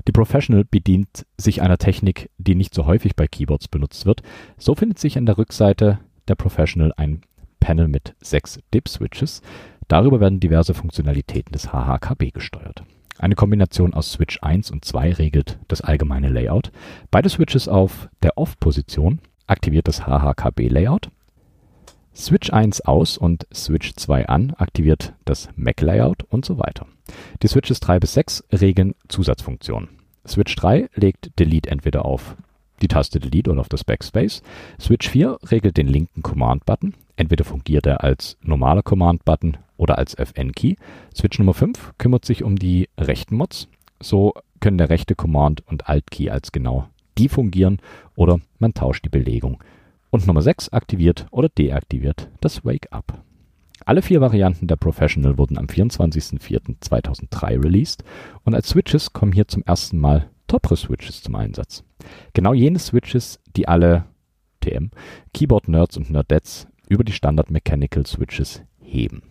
Die 0.08 0.12
Professional 0.12 0.64
bedient 0.64 1.26
sich 1.38 1.62
einer 1.62 1.78
Technik, 1.78 2.30
die 2.38 2.56
nicht 2.56 2.74
so 2.74 2.86
häufig 2.86 3.16
bei 3.16 3.28
Keyboards 3.28 3.68
benutzt 3.68 4.06
wird. 4.06 4.22
So 4.58 4.76
findet 4.76 5.00
sich 5.00 5.18
an 5.18 5.26
der 5.26 5.38
Rückseite 5.38 6.00
der 6.28 6.36
Professional 6.36 6.94
ein 6.98 7.22
Panel 7.60 7.88
mit 7.88 8.16
sechs 8.22 8.60
Dip-Switches. 8.74 9.42
Darüber 9.88 10.20
werden 10.20 10.40
diverse 10.40 10.74
Funktionalitäten 10.74 11.52
des 11.52 11.72
HHKB 11.72 12.32
gesteuert. 12.34 12.84
Eine 13.18 13.36
Kombination 13.36 13.94
aus 13.94 14.12
Switch 14.12 14.40
1 14.42 14.72
und 14.72 14.86
2 14.86 15.14
regelt 15.14 15.60
das 15.68 15.82
allgemeine 15.82 16.30
Layout. 16.30 16.72
Beide 17.12 17.30
Switches 17.30 17.68
auf 17.68 18.10
der 18.22 18.38
Off-Position 18.38 19.20
aktiviert 19.48 19.88
das 19.88 20.06
HHKB-Layout 20.06 21.10
Switch 22.16 22.50
1 22.52 22.82
aus 22.82 23.18
und 23.18 23.46
Switch 23.54 23.94
2 23.94 24.30
an 24.30 24.54
aktiviert 24.58 25.14
das 25.26 25.50
Mac-Layout 25.58 26.24
und 26.24 26.46
so 26.46 26.58
weiter. 26.58 26.88
Die 27.42 27.48
Switches 27.48 27.80
3 27.80 28.00
bis 28.00 28.14
6 28.14 28.44
regeln 28.52 28.96
Zusatzfunktionen. 29.08 29.90
Switch 30.28 30.56
3 30.56 30.90
legt 30.96 31.38
Delete 31.40 31.70
entweder 31.70 32.06
auf 32.06 32.36
die 32.82 32.88
Taste 32.88 33.20
Delete 33.20 33.52
oder 33.52 33.62
auf 33.62 33.70
das 33.70 33.84
Backspace. 33.84 34.42
Switch 34.80 35.10
4 35.10 35.38
regelt 35.52 35.78
den 35.78 35.88
linken 35.88 36.24
Command-Button. 36.24 36.94
Entweder 37.16 37.46
fungiert 37.46 37.86
er 37.86 38.04
als 38.04 38.38
normaler 38.42 38.84
Command-Button 38.84 39.58
oder 39.78 39.98
als 39.98 40.14
FN-Key. 40.16 40.76
Switch 41.16 41.40
Nummer 41.40 41.54
5 41.54 41.94
kümmert 41.98 42.26
sich 42.26 42.44
um 42.44 42.58
die 42.58 42.90
rechten 42.98 43.38
Mods. 43.38 43.68
So 44.02 44.34
können 44.60 44.78
der 44.78 44.90
rechte 44.90 45.16
Command 45.16 45.66
und 45.68 45.88
Alt-Key 45.88 46.30
als 46.30 46.52
genau 46.52 46.88
die 47.18 47.30
fungieren 47.30 47.80
oder 48.16 48.40
man 48.60 48.74
tauscht 48.74 49.06
die 49.06 49.10
Belegung 49.10 49.64
und 50.10 50.28
Nummer 50.28 50.42
6 50.42 50.70
aktiviert 50.70 51.28
oder 51.32 51.50
deaktiviert 51.50 52.30
das 52.42 52.66
Wake 52.66 52.92
Up. 52.92 53.22
Alle 53.86 54.02
vier 54.02 54.20
Varianten 54.20 54.68
der 54.68 54.76
Professional 54.76 55.38
wurden 55.38 55.58
am 55.58 55.68
24.04.2003 55.68 57.64
released 57.64 58.04
und 58.44 58.56
als 58.56 58.70
Switches 58.70 59.14
kommen 59.14 59.32
hier 59.32 59.48
zum 59.48 59.64
ersten 59.64 60.00
Mal 60.00 60.30
Topre 60.48 60.76
Switches 60.76 61.22
zum 61.22 61.36
Einsatz. 61.36 61.84
Genau 62.34 62.54
jene 62.54 62.80
Switches, 62.80 63.40
die 63.56 63.68
alle 63.68 64.06
FTM, 64.66 64.90
Keyboard-Nerds 65.34 65.98
und 65.98 66.10
Nerdettes 66.10 66.68
über 66.90 67.04
die 67.04 67.12
Standard 67.12 67.52
Mechanical 67.52 68.06
Switches 68.06 68.64
heben. 68.82 69.24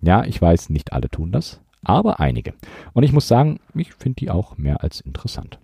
Ja, 0.00 0.24
ich 0.24 0.40
weiß, 0.40 0.70
nicht 0.70 0.92
alle 0.92 1.08
tun 1.08 1.32
das, 1.32 1.60
aber 1.82 2.20
einige. 2.20 2.54
Und 2.92 3.02
ich 3.02 3.12
muss 3.12 3.26
sagen, 3.26 3.58
ich 3.74 3.94
finde 3.94 4.16
die 4.16 4.30
auch 4.30 4.56
mehr 4.56 4.82
als 4.82 5.00
interessant. 5.00 5.58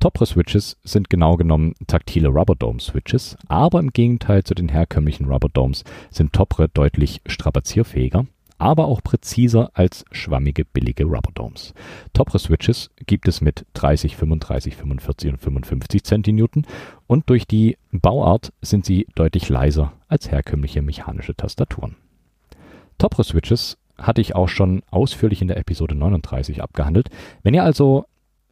Topre-Switches 0.00 0.78
sind 0.82 1.10
genau 1.10 1.36
genommen 1.36 1.74
taktile 1.86 2.28
Rubberdome-Switches, 2.28 3.36
aber 3.48 3.80
im 3.80 3.92
Gegenteil 3.92 4.42
zu 4.44 4.54
den 4.54 4.70
herkömmlichen 4.70 5.26
Rubberdomes 5.26 5.84
sind 6.10 6.32
Topre 6.32 6.70
deutlich 6.70 7.20
strapazierfähiger, 7.26 8.24
aber 8.56 8.86
auch 8.86 9.02
präziser 9.02 9.70
als 9.74 10.06
schwammige 10.10 10.64
billige 10.64 11.04
Rubberdomes. 11.04 11.74
Topre-Switches 12.14 12.88
gibt 13.04 13.28
es 13.28 13.42
mit 13.42 13.66
30, 13.74 14.16
35, 14.16 14.74
45 14.74 15.32
und 15.32 15.38
55 15.38 16.02
Centinewton 16.02 16.66
und 17.06 17.28
durch 17.28 17.46
die 17.46 17.76
Bauart 17.92 18.54
sind 18.62 18.86
sie 18.86 19.06
deutlich 19.14 19.50
leiser 19.50 19.92
als 20.08 20.30
herkömmliche 20.30 20.80
mechanische 20.80 21.34
Tastaturen. 21.34 21.96
Topre-Switches 22.96 23.76
hatte 23.98 24.22
ich 24.22 24.34
auch 24.34 24.48
schon 24.48 24.82
ausführlich 24.90 25.42
in 25.42 25.48
der 25.48 25.58
Episode 25.58 25.94
39 25.94 26.62
abgehandelt. 26.62 27.10
Wenn 27.42 27.52
ihr 27.52 27.64
also 27.64 28.06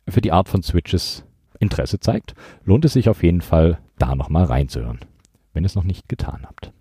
für 0.07 0.21
die 0.21 0.33
Art 0.33 0.51
von 0.51 0.63
Switches 0.63 1.25
Interesse 1.59 2.01
zeigt, 2.01 2.35
lohnt 2.65 2.85
es 2.85 2.93
sich 2.93 3.09
auf 3.09 3.23
jeden 3.23 3.41
Fall, 3.41 3.79
da 3.99 4.15
nochmal 4.15 4.45
reinzuhören, 4.45 5.01
wenn 5.53 5.65
ihr 5.65 5.67
es 5.67 5.75
noch 5.75 5.85
nicht 5.85 6.09
getan 6.09 6.43
habt. 6.45 6.73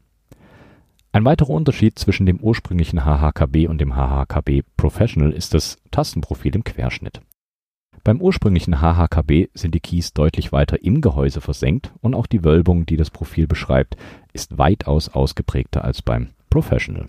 Ein 1.12 1.26
weiterer 1.26 1.50
Unterschied 1.50 1.98
zwischen 1.98 2.26
dem 2.26 2.40
ursprünglichen 2.40 3.04
HHKB 3.04 3.68
und 3.68 3.80
dem 3.80 3.96
HHKB 3.96 4.62
Professional 4.76 5.32
ist 5.32 5.54
das 5.54 5.78
Tastenprofil 5.90 6.56
im 6.56 6.64
Querschnitt. 6.64 7.22
Beim 8.04 8.22
ursprünglichen 8.22 8.82
HHKB 8.82 9.48
sind 9.54 9.74
die 9.74 9.80
Keys 9.80 10.14
deutlich 10.14 10.52
weiter 10.52 10.84
im 10.84 11.02
Gehäuse 11.02 11.42
versenkt 11.42 11.92
und 12.02 12.14
auch 12.14 12.28
die 12.28 12.44
Wölbung, 12.44 12.86
die 12.86 12.98
das 12.98 13.10
Profil 13.10 13.48
beschreibt, 13.48 13.98
ist 14.32 14.58
weitaus 14.58 15.10
ausgeprägter 15.10 15.84
als 15.84 16.02
beim 16.02 16.30
Professional. 16.50 17.08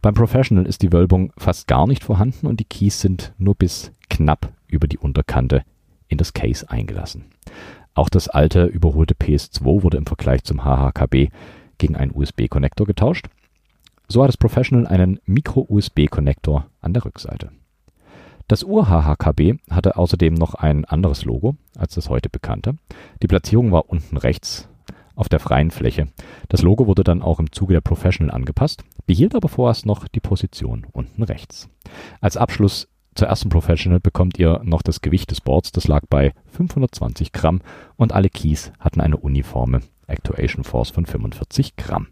Beim 0.00 0.14
Professional 0.14 0.64
ist 0.64 0.82
die 0.82 0.92
Wölbung 0.92 1.32
fast 1.36 1.66
gar 1.66 1.86
nicht 1.86 2.04
vorhanden 2.04 2.46
und 2.46 2.60
die 2.60 2.64
Keys 2.64 3.00
sind 3.00 3.34
nur 3.36 3.54
bis 3.54 3.92
knapp 4.08 4.52
über 4.66 4.86
die 4.86 4.96
Unterkante 4.96 5.62
in 6.10 6.18
das 6.18 6.34
Case 6.34 6.68
eingelassen. 6.68 7.24
Auch 7.94 8.08
das 8.08 8.28
alte, 8.28 8.66
überholte 8.66 9.14
PS2 9.14 9.82
wurde 9.82 9.96
im 9.96 10.06
Vergleich 10.06 10.44
zum 10.44 10.64
HHKB 10.64 11.30
gegen 11.78 11.96
einen 11.96 12.12
USB-Konnektor 12.14 12.86
getauscht. 12.86 13.26
So 14.08 14.22
hat 14.22 14.28
das 14.28 14.36
Professional 14.36 14.86
einen 14.86 15.20
Micro-USB-Konnektor 15.24 16.66
an 16.80 16.92
der 16.92 17.04
Rückseite. 17.04 17.50
Das 18.48 18.64
Ur-HHKB 18.64 19.58
hatte 19.70 19.96
außerdem 19.96 20.34
noch 20.34 20.54
ein 20.54 20.84
anderes 20.84 21.24
Logo 21.24 21.56
als 21.78 21.94
das 21.94 22.08
heute 22.08 22.28
bekannte. 22.28 22.74
Die 23.22 23.28
Platzierung 23.28 23.70
war 23.70 23.88
unten 23.88 24.16
rechts 24.16 24.68
auf 25.14 25.28
der 25.28 25.38
freien 25.38 25.70
Fläche. 25.70 26.08
Das 26.48 26.62
Logo 26.62 26.86
wurde 26.86 27.04
dann 27.04 27.22
auch 27.22 27.38
im 27.38 27.52
Zuge 27.52 27.74
der 27.74 27.80
Professional 27.80 28.34
angepasst, 28.34 28.82
behielt 29.06 29.34
aber 29.34 29.48
vorerst 29.48 29.86
noch 29.86 30.08
die 30.08 30.20
Position 30.20 30.86
unten 30.92 31.22
rechts. 31.22 31.68
Als 32.20 32.36
Abschluss 32.36 32.88
zur 33.14 33.28
ersten 33.28 33.48
Professional 33.48 34.00
bekommt 34.00 34.38
ihr 34.38 34.60
noch 34.64 34.82
das 34.82 35.00
Gewicht 35.00 35.30
des 35.30 35.40
Boards, 35.40 35.72
das 35.72 35.88
lag 35.88 36.04
bei 36.08 36.32
520 36.52 37.32
Gramm 37.32 37.60
und 37.96 38.12
alle 38.12 38.30
Keys 38.30 38.72
hatten 38.78 39.00
eine 39.00 39.16
uniforme 39.16 39.80
Actuation 40.06 40.64
Force 40.64 40.90
von 40.90 41.06
45 41.06 41.76
Gramm. 41.76 42.08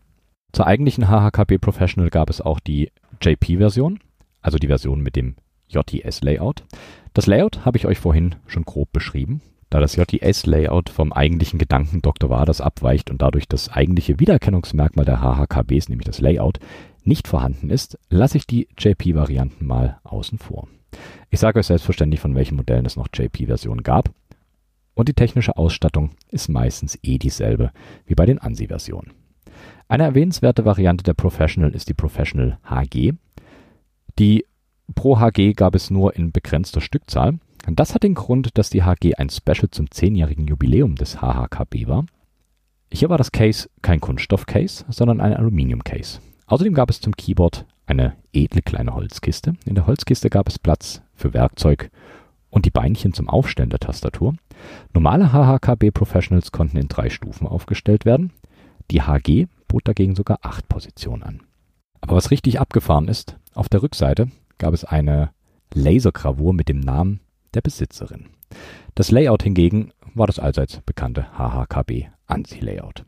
Zur 0.52 0.66
eigentlichen 0.66 1.08
HHKB 1.08 1.58
Professional 1.58 2.10
gab 2.10 2.30
es 2.30 2.40
auch 2.40 2.60
die 2.60 2.90
JP-Version, 3.20 4.00
also 4.40 4.58
die 4.58 4.66
Version 4.68 5.00
mit 5.00 5.16
dem 5.16 5.36
JTS-Layout. 5.68 6.64
Das 7.12 7.26
Layout 7.26 7.64
habe 7.64 7.76
ich 7.76 7.86
euch 7.86 7.98
vorhin 7.98 8.36
schon 8.46 8.64
grob 8.64 8.92
beschrieben. 8.92 9.42
Da 9.70 9.80
das 9.80 9.96
JTS-Layout 9.96 10.88
vom 10.88 11.12
eigentlichen 11.12 11.58
Gedanken 11.58 12.00
Dr. 12.00 12.30
Waders 12.30 12.62
abweicht 12.62 13.10
und 13.10 13.20
dadurch 13.20 13.46
das 13.46 13.68
eigentliche 13.68 14.18
Wiedererkennungsmerkmal 14.18 15.04
der 15.04 15.20
HHKBs, 15.20 15.90
nämlich 15.90 16.06
das 16.06 16.22
Layout, 16.22 16.58
nicht 17.08 17.26
vorhanden 17.26 17.70
ist, 17.70 17.98
lasse 18.08 18.36
ich 18.36 18.46
die 18.46 18.68
JP-Varianten 18.78 19.66
mal 19.66 19.98
außen 20.04 20.38
vor. 20.38 20.68
Ich 21.30 21.40
sage 21.40 21.58
euch 21.58 21.66
selbstverständlich, 21.66 22.20
von 22.20 22.34
welchen 22.34 22.56
Modellen 22.56 22.86
es 22.86 22.96
noch 22.96 23.08
JP-Versionen 23.12 23.82
gab. 23.82 24.10
Und 24.94 25.08
die 25.08 25.14
technische 25.14 25.56
Ausstattung 25.56 26.10
ist 26.30 26.48
meistens 26.48 26.98
eh 27.02 27.18
dieselbe 27.18 27.72
wie 28.06 28.14
bei 28.14 28.26
den 28.26 28.38
ANSI-Versionen. 28.38 29.12
Eine 29.88 30.04
erwähnenswerte 30.04 30.64
Variante 30.64 31.04
der 31.04 31.14
Professional 31.14 31.70
ist 31.70 31.88
die 31.88 31.94
Professional 31.94 32.58
HG. 32.64 33.12
Die 34.18 34.44
Pro 34.94 35.18
HG 35.18 35.52
gab 35.54 35.74
es 35.74 35.90
nur 35.90 36.16
in 36.16 36.32
begrenzter 36.32 36.80
Stückzahl. 36.80 37.38
Das 37.66 37.94
hat 37.94 38.02
den 38.02 38.14
Grund, 38.14 38.56
dass 38.58 38.70
die 38.70 38.82
HG 38.82 39.14
ein 39.16 39.30
Special 39.30 39.70
zum 39.70 39.86
10-jährigen 39.86 40.46
Jubiläum 40.46 40.94
des 40.94 41.20
HHKB 41.20 41.86
war. 41.86 42.06
Hier 42.92 43.10
war 43.10 43.18
das 43.18 43.32
Case 43.32 43.68
kein 43.82 44.00
Kunststoff-Case, 44.00 44.84
sondern 44.88 45.20
ein 45.20 45.34
Aluminium-Case. 45.34 46.20
Außerdem 46.48 46.72
gab 46.72 46.90
es 46.90 47.00
zum 47.00 47.14
Keyboard 47.14 47.66
eine 47.86 48.16
edle 48.32 48.62
kleine 48.62 48.94
Holzkiste. 48.94 49.54
In 49.66 49.74
der 49.74 49.86
Holzkiste 49.86 50.30
gab 50.30 50.48
es 50.48 50.58
Platz 50.58 51.02
für 51.14 51.34
Werkzeug 51.34 51.90
und 52.50 52.64
die 52.64 52.70
Beinchen 52.70 53.12
zum 53.12 53.28
Aufstellen 53.28 53.70
der 53.70 53.80
Tastatur. 53.80 54.34
Normale 54.94 55.32
HHKB 55.32 55.90
Professionals 55.92 56.50
konnten 56.50 56.78
in 56.78 56.88
drei 56.88 57.10
Stufen 57.10 57.46
aufgestellt 57.46 58.06
werden. 58.06 58.32
Die 58.90 59.02
HG 59.02 59.46
bot 59.68 59.86
dagegen 59.86 60.16
sogar 60.16 60.38
acht 60.42 60.68
Positionen 60.68 61.22
an. 61.22 61.42
Aber 62.00 62.16
was 62.16 62.30
richtig 62.30 62.58
abgefahren 62.58 63.08
ist, 63.08 63.36
auf 63.54 63.68
der 63.68 63.82
Rückseite 63.82 64.30
gab 64.56 64.72
es 64.72 64.84
eine 64.84 65.30
Lasergravur 65.74 66.54
mit 66.54 66.70
dem 66.70 66.80
Namen 66.80 67.20
der 67.52 67.60
Besitzerin. 67.60 68.26
Das 68.94 69.10
Layout 69.10 69.42
hingegen 69.42 69.92
war 70.14 70.26
das 70.26 70.38
allseits 70.38 70.80
bekannte 70.80 71.26
HHKB 71.36 72.06
ANSI-Layout. 72.26 73.04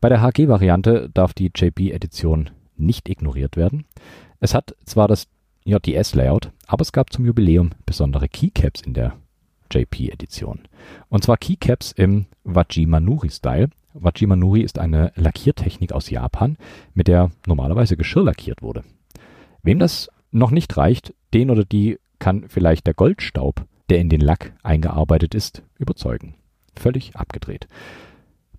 Bei 0.00 0.08
der 0.08 0.22
HG-Variante 0.22 1.10
darf 1.12 1.34
die 1.34 1.50
JP-Edition 1.54 2.50
nicht 2.76 3.08
ignoriert 3.08 3.56
werden. 3.56 3.84
Es 4.40 4.54
hat 4.54 4.74
zwar 4.86 5.08
das 5.08 5.28
JDS-Layout, 5.64 6.52
aber 6.66 6.82
es 6.82 6.92
gab 6.92 7.12
zum 7.12 7.26
Jubiläum 7.26 7.70
besondere 7.84 8.28
Keycaps 8.28 8.80
in 8.80 8.94
der 8.94 9.12
JP-Edition. 9.70 10.60
Und 11.10 11.24
zwar 11.24 11.36
Keycaps 11.36 11.92
im 11.92 12.26
Wajimanuri-Style. 12.44 13.68
Wajimanuri 13.92 14.62
ist 14.62 14.78
eine 14.78 15.12
Lackiertechnik 15.16 15.92
aus 15.92 16.08
Japan, 16.08 16.56
mit 16.94 17.06
der 17.08 17.30
normalerweise 17.46 17.98
Geschirr 17.98 18.24
lackiert 18.24 18.62
wurde. 18.62 18.84
Wem 19.62 19.78
das 19.78 20.08
noch 20.30 20.50
nicht 20.50 20.76
reicht, 20.78 21.12
den 21.34 21.50
oder 21.50 21.64
die 21.64 21.98
kann 22.18 22.48
vielleicht 22.48 22.86
der 22.86 22.94
Goldstaub, 22.94 23.66
der 23.90 23.98
in 23.98 24.08
den 24.08 24.20
Lack 24.20 24.54
eingearbeitet 24.62 25.34
ist, 25.34 25.62
überzeugen. 25.78 26.36
Völlig 26.74 27.16
abgedreht. 27.16 27.68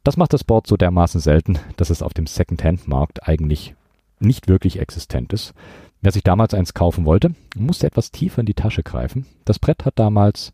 Das 0.04 0.18
macht 0.18 0.34
das 0.34 0.44
Board 0.44 0.66
so 0.68 0.78
dermaßen 0.78 1.22
selten, 1.22 1.60
dass 1.78 1.90
es 1.90 2.02
auf 2.02 2.14
dem 2.14 2.26
Second-Hand-Markt 2.26 3.28
eigentlich 3.28 3.76
nicht 4.20 4.48
wirklich 4.48 4.80
existent 4.80 5.34
ist. 5.34 5.54
Wer 6.02 6.12
sich 6.12 6.24
damals 6.24 6.54
eins 6.54 6.74
kaufen 6.74 7.06
wollte, 7.06 7.36
musste 7.56 7.86
etwas 7.86 8.12
tiefer 8.12 8.40
in 8.40 8.48
die 8.48 8.56
Tasche 8.56 8.82
greifen. 8.82 9.28
Das 9.46 9.60
Brett 9.60 9.86
hat 9.86 10.00
damals 10.00 10.54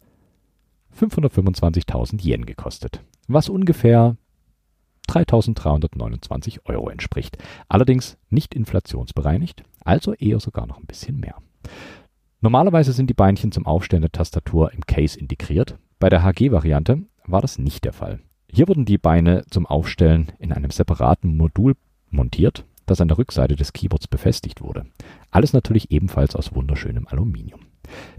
525.000 0.99 2.23
Yen 2.23 2.45
gekostet, 2.45 3.01
was 3.27 3.47
ungefähr 3.47 4.17
3.329 5.09 6.65
Euro 6.65 6.89
entspricht. 6.89 7.37
Allerdings 7.69 8.17
nicht 8.29 8.53
inflationsbereinigt, 8.53 9.63
also 9.85 10.13
eher 10.13 10.41
sogar 10.41 10.67
noch 10.67 10.79
ein 10.79 10.85
bisschen 10.85 11.19
mehr. 11.19 11.35
Normalerweise 12.41 12.91
sind 12.91 13.09
die 13.09 13.13
Beinchen 13.13 13.53
zum 13.53 13.65
Aufstellen 13.65 14.01
der 14.01 14.11
Tastatur 14.11 14.73
im 14.73 14.81
Case 14.85 15.17
integriert. 15.17 15.77
Bei 15.99 16.09
der 16.09 16.23
HG-Variante 16.23 17.03
war 17.25 17.41
das 17.41 17.57
nicht 17.57 17.85
der 17.85 17.93
Fall. 17.93 18.19
Hier 18.51 18.67
wurden 18.67 18.85
die 18.85 18.97
Beine 18.97 19.45
zum 19.49 19.65
Aufstellen 19.65 20.31
in 20.39 20.51
einem 20.51 20.71
separaten 20.71 21.35
Modul 21.37 21.75
montiert 22.09 22.65
das 22.87 23.01
an 23.01 23.09
der 23.09 23.19
Rückseite 23.19 23.55
des 23.55 23.73
Keyboards 23.73 24.07
befestigt 24.07 24.61
wurde. 24.61 24.85
Alles 25.29 25.53
natürlich 25.53 25.91
ebenfalls 25.91 26.35
aus 26.35 26.55
wunderschönem 26.55 27.07
Aluminium. 27.07 27.59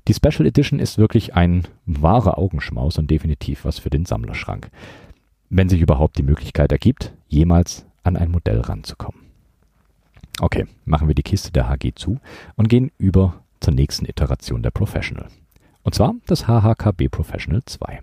Die 0.07 0.15
Special 0.15 0.47
Edition 0.47 0.79
ist 0.79 0.99
wirklich 0.99 1.35
ein 1.35 1.67
wahrer 1.85 2.39
Augenschmaus 2.39 2.99
und 2.99 3.11
definitiv 3.11 3.65
was 3.65 3.79
für 3.79 3.91
den 3.91 4.05
Sammlerschrank. 4.05 4.71
Wenn 5.51 5.69
sich 5.69 5.81
überhaupt 5.81 6.19
die 6.19 6.23
Möglichkeit 6.23 6.71
ergibt, 6.71 7.15
jemals 7.27 7.87
an 8.05 8.17
ein 8.17 8.31
Modell 8.31 8.61
ranzukommen. 8.61 9.23
Okay, 10.41 10.67
machen 10.85 11.09
wir 11.09 11.15
die 11.15 11.23
Kiste 11.23 11.51
der 11.51 11.69
HG 11.69 11.95
zu 11.95 12.21
und 12.55 12.69
gehen 12.69 12.93
über 12.99 13.43
zur 13.61 13.75
nächsten 13.75 14.05
Iteration 14.05 14.63
der 14.63 14.71
Professional. 14.71 15.29
Und 15.83 15.95
zwar 15.95 16.15
das 16.27 16.47
HHKB 16.47 17.09
Professional 17.11 17.63
2. 17.65 18.01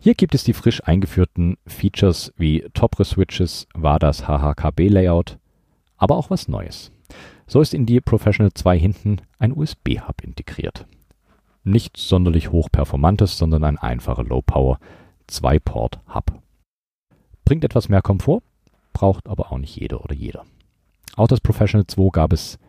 Hier 0.00 0.14
gibt 0.14 0.36
es 0.36 0.44
die 0.44 0.52
frisch 0.52 0.82
eingeführten 0.84 1.56
Features 1.66 2.32
wie 2.36 2.60
Topre-Switches, 2.72 3.66
WADAS 3.74 4.28
HHKB-Layout, 4.28 5.38
aber 5.96 6.16
auch 6.16 6.30
was 6.30 6.46
Neues. 6.46 6.92
So 7.48 7.60
ist 7.60 7.74
in 7.74 7.84
die 7.84 8.00
Professional 8.00 8.52
2 8.52 8.78
hinten 8.78 9.16
ein 9.40 9.52
USB-Hub 9.52 10.22
integriert. 10.22 10.86
Nichts 11.64 12.08
sonderlich 12.08 12.52
hochperformantes, 12.52 13.38
sondern 13.38 13.64
ein 13.64 13.76
einfacher 13.76 14.22
Low-Power 14.22 14.78
2-Port-Hub. 15.28 16.42
Bringt 17.44 17.64
etwas 17.64 17.88
mehr 17.88 18.02
Komfort, 18.02 18.42
braucht 18.92 19.28
aber 19.28 19.50
auch 19.50 19.58
nicht 19.58 19.74
jeder 19.74 20.04
oder 20.04 20.14
jeder. 20.14 20.44
Auch 21.16 21.26
das 21.26 21.40
Professional 21.40 21.88
2 21.88 22.10
gab 22.12 22.32
es 22.32 22.60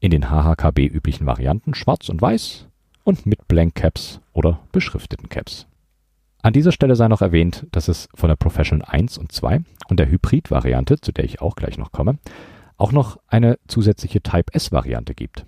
in 0.00 0.10
den 0.10 0.30
HHKB 0.30 0.86
üblichen 0.86 1.26
Varianten 1.26 1.74
schwarz 1.74 2.08
und 2.08 2.22
weiß 2.22 2.66
und 3.04 3.26
mit 3.26 3.46
Blank 3.46 3.74
Caps 3.74 4.20
oder 4.32 4.60
beschrifteten 4.72 5.28
Caps. 5.28 5.66
An 6.44 6.52
dieser 6.52 6.72
Stelle 6.72 6.96
sei 6.96 7.06
noch 7.06 7.22
erwähnt, 7.22 7.68
dass 7.70 7.86
es 7.86 8.08
von 8.14 8.28
der 8.28 8.34
Professional 8.34 8.88
1 8.90 9.16
und 9.16 9.30
2 9.30 9.60
und 9.88 10.00
der 10.00 10.10
Hybrid-Variante, 10.10 11.00
zu 11.00 11.12
der 11.12 11.24
ich 11.24 11.40
auch 11.40 11.54
gleich 11.54 11.78
noch 11.78 11.92
komme, 11.92 12.18
auch 12.76 12.90
noch 12.90 13.20
eine 13.28 13.60
zusätzliche 13.68 14.22
Type-S-Variante 14.22 15.14
gibt. 15.14 15.46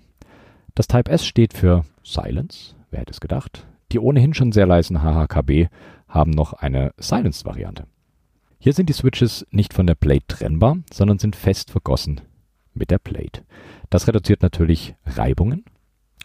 Das 0.73 0.87
Type-S 0.87 1.25
steht 1.25 1.53
für 1.53 1.83
Silence, 2.01 2.75
wer 2.91 3.01
hätte 3.01 3.11
es 3.11 3.19
gedacht. 3.19 3.67
Die 3.91 3.99
ohnehin 3.99 4.33
schon 4.33 4.53
sehr 4.53 4.67
leisen 4.67 5.03
HHKB 5.03 5.67
haben 6.07 6.31
noch 6.31 6.53
eine 6.53 6.93
Silence-Variante. 6.97 7.87
Hier 8.57 8.71
sind 8.71 8.87
die 8.87 8.93
Switches 8.93 9.45
nicht 9.51 9.73
von 9.73 9.87
der 9.87 9.95
Plate 9.95 10.27
trennbar, 10.27 10.77
sondern 10.93 11.19
sind 11.19 11.35
fest 11.35 11.71
vergossen 11.71 12.21
mit 12.73 12.89
der 12.89 12.99
Plate. 12.99 13.43
Das 13.89 14.07
reduziert 14.07 14.41
natürlich 14.41 14.95
Reibungen 15.05 15.65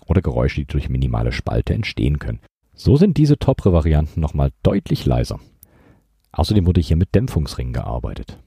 oder 0.06 0.22
Geräusche, 0.22 0.60
die 0.60 0.66
durch 0.66 0.88
minimale 0.88 1.32
Spalte 1.32 1.74
entstehen 1.74 2.20
können. 2.20 2.40
So 2.82 2.96
sind 2.96 3.18
diese 3.18 3.38
Topre-Varianten 3.38 4.22
nochmal 4.22 4.52
deutlich 4.62 5.04
leiser. 5.04 5.38
Außerdem 6.32 6.64
wurde 6.64 6.80
hier 6.80 6.96
mit 6.96 7.14
Dämpfungsringen 7.14 7.74
gearbeitet. 7.74 8.38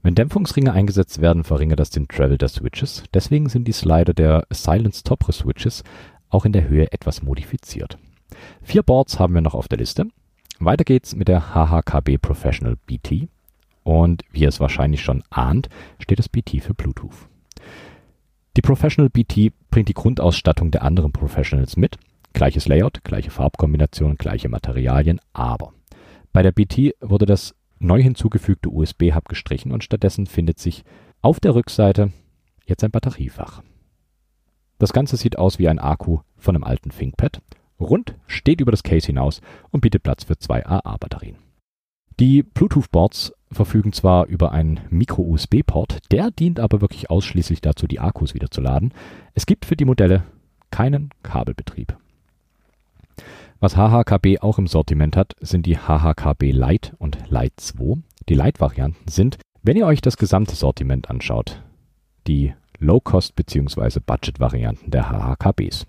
Wenn 0.00 0.14
Dämpfungsringe 0.14 0.72
eingesetzt 0.72 1.20
werden, 1.20 1.44
verringert 1.44 1.78
das 1.78 1.90
den 1.90 2.08
Travel 2.08 2.38
der 2.38 2.48
Switches. 2.48 3.04
Deswegen 3.12 3.50
sind 3.50 3.68
die 3.68 3.72
Slider 3.72 4.14
der 4.14 4.46
Silence 4.50 5.02
Topre 5.02 5.34
Switches 5.34 5.84
auch 6.30 6.46
in 6.46 6.52
der 6.52 6.70
Höhe 6.70 6.90
etwas 6.90 7.22
modifiziert. 7.22 7.98
Vier 8.62 8.82
Boards 8.82 9.18
haben 9.18 9.34
wir 9.34 9.42
noch 9.42 9.52
auf 9.52 9.68
der 9.68 9.76
Liste. 9.76 10.06
Weiter 10.58 10.84
geht's 10.84 11.14
mit 11.14 11.28
der 11.28 11.54
HHKB 11.54 12.16
Professional 12.16 12.76
BT. 12.86 13.28
Und 13.82 14.22
wie 14.30 14.40
ihr 14.40 14.48
es 14.48 14.58
wahrscheinlich 14.58 15.02
schon 15.02 15.22
ahnt, 15.28 15.68
steht 15.98 16.18
das 16.18 16.30
BT 16.30 16.62
für 16.62 16.72
Bluetooth. 16.72 17.28
Die 18.56 18.62
Professional 18.62 19.10
BT 19.10 19.52
bringt 19.70 19.90
die 19.90 19.94
Grundausstattung 19.94 20.70
der 20.70 20.82
anderen 20.82 21.12
Professionals 21.12 21.76
mit 21.76 21.98
Gleiches 22.32 22.66
Layout, 22.66 23.04
gleiche 23.04 23.30
Farbkombination, 23.30 24.16
gleiche 24.16 24.48
Materialien, 24.48 25.20
aber 25.32 25.72
bei 26.32 26.42
der 26.42 26.52
BT 26.52 26.94
wurde 27.00 27.26
das 27.26 27.54
neu 27.78 28.02
hinzugefügte 28.02 28.70
USB-Hub 28.70 29.28
gestrichen 29.28 29.72
und 29.72 29.84
stattdessen 29.84 30.26
findet 30.26 30.58
sich 30.58 30.84
auf 31.20 31.40
der 31.40 31.54
Rückseite 31.54 32.12
jetzt 32.64 32.84
ein 32.84 32.90
Batteriefach. 32.90 33.62
Das 34.78 34.92
Ganze 34.92 35.16
sieht 35.16 35.38
aus 35.38 35.58
wie 35.58 35.68
ein 35.68 35.78
Akku 35.78 36.20
von 36.36 36.56
einem 36.56 36.64
alten 36.64 36.90
ThinkPad, 36.90 37.40
rund, 37.78 38.16
steht 38.26 38.60
über 38.60 38.70
das 38.70 38.82
Case 38.82 39.06
hinaus 39.06 39.40
und 39.70 39.80
bietet 39.80 40.02
Platz 40.02 40.24
für 40.24 40.38
zwei 40.38 40.64
AA-Batterien. 40.66 41.36
Die 42.18 42.42
Bluetooth-Boards 42.42 43.32
verfügen 43.50 43.92
zwar 43.92 44.26
über 44.26 44.52
einen 44.52 44.80
Micro-USB-Port, 44.90 45.98
der 46.10 46.30
dient 46.30 46.60
aber 46.60 46.80
wirklich 46.80 47.10
ausschließlich 47.10 47.60
dazu, 47.60 47.86
die 47.86 48.00
Akkus 48.00 48.34
wieder 48.34 48.50
zu 48.50 48.60
laden. 48.60 48.92
Es 49.34 49.46
gibt 49.46 49.66
für 49.66 49.76
die 49.76 49.84
Modelle 49.84 50.24
keinen 50.70 51.10
Kabelbetrieb. 51.22 51.96
Was 53.62 53.76
HHKB 53.76 54.40
auch 54.40 54.58
im 54.58 54.66
Sortiment 54.66 55.16
hat, 55.16 55.36
sind 55.40 55.66
die 55.66 55.76
HHKB 55.76 56.50
Lite 56.50 56.96
und 56.98 57.30
Lite 57.30 57.54
2. 57.58 57.98
Die 58.28 58.34
Lite-Varianten 58.34 59.08
sind, 59.08 59.38
wenn 59.62 59.76
ihr 59.76 59.86
euch 59.86 60.00
das 60.00 60.16
gesamte 60.16 60.56
Sortiment 60.56 61.08
anschaut, 61.08 61.62
die 62.26 62.54
Low-Cost- 62.80 63.36
bzw. 63.36 64.00
Budget-Varianten 64.04 64.90
der 64.90 65.08
HHKBs. 65.10 65.86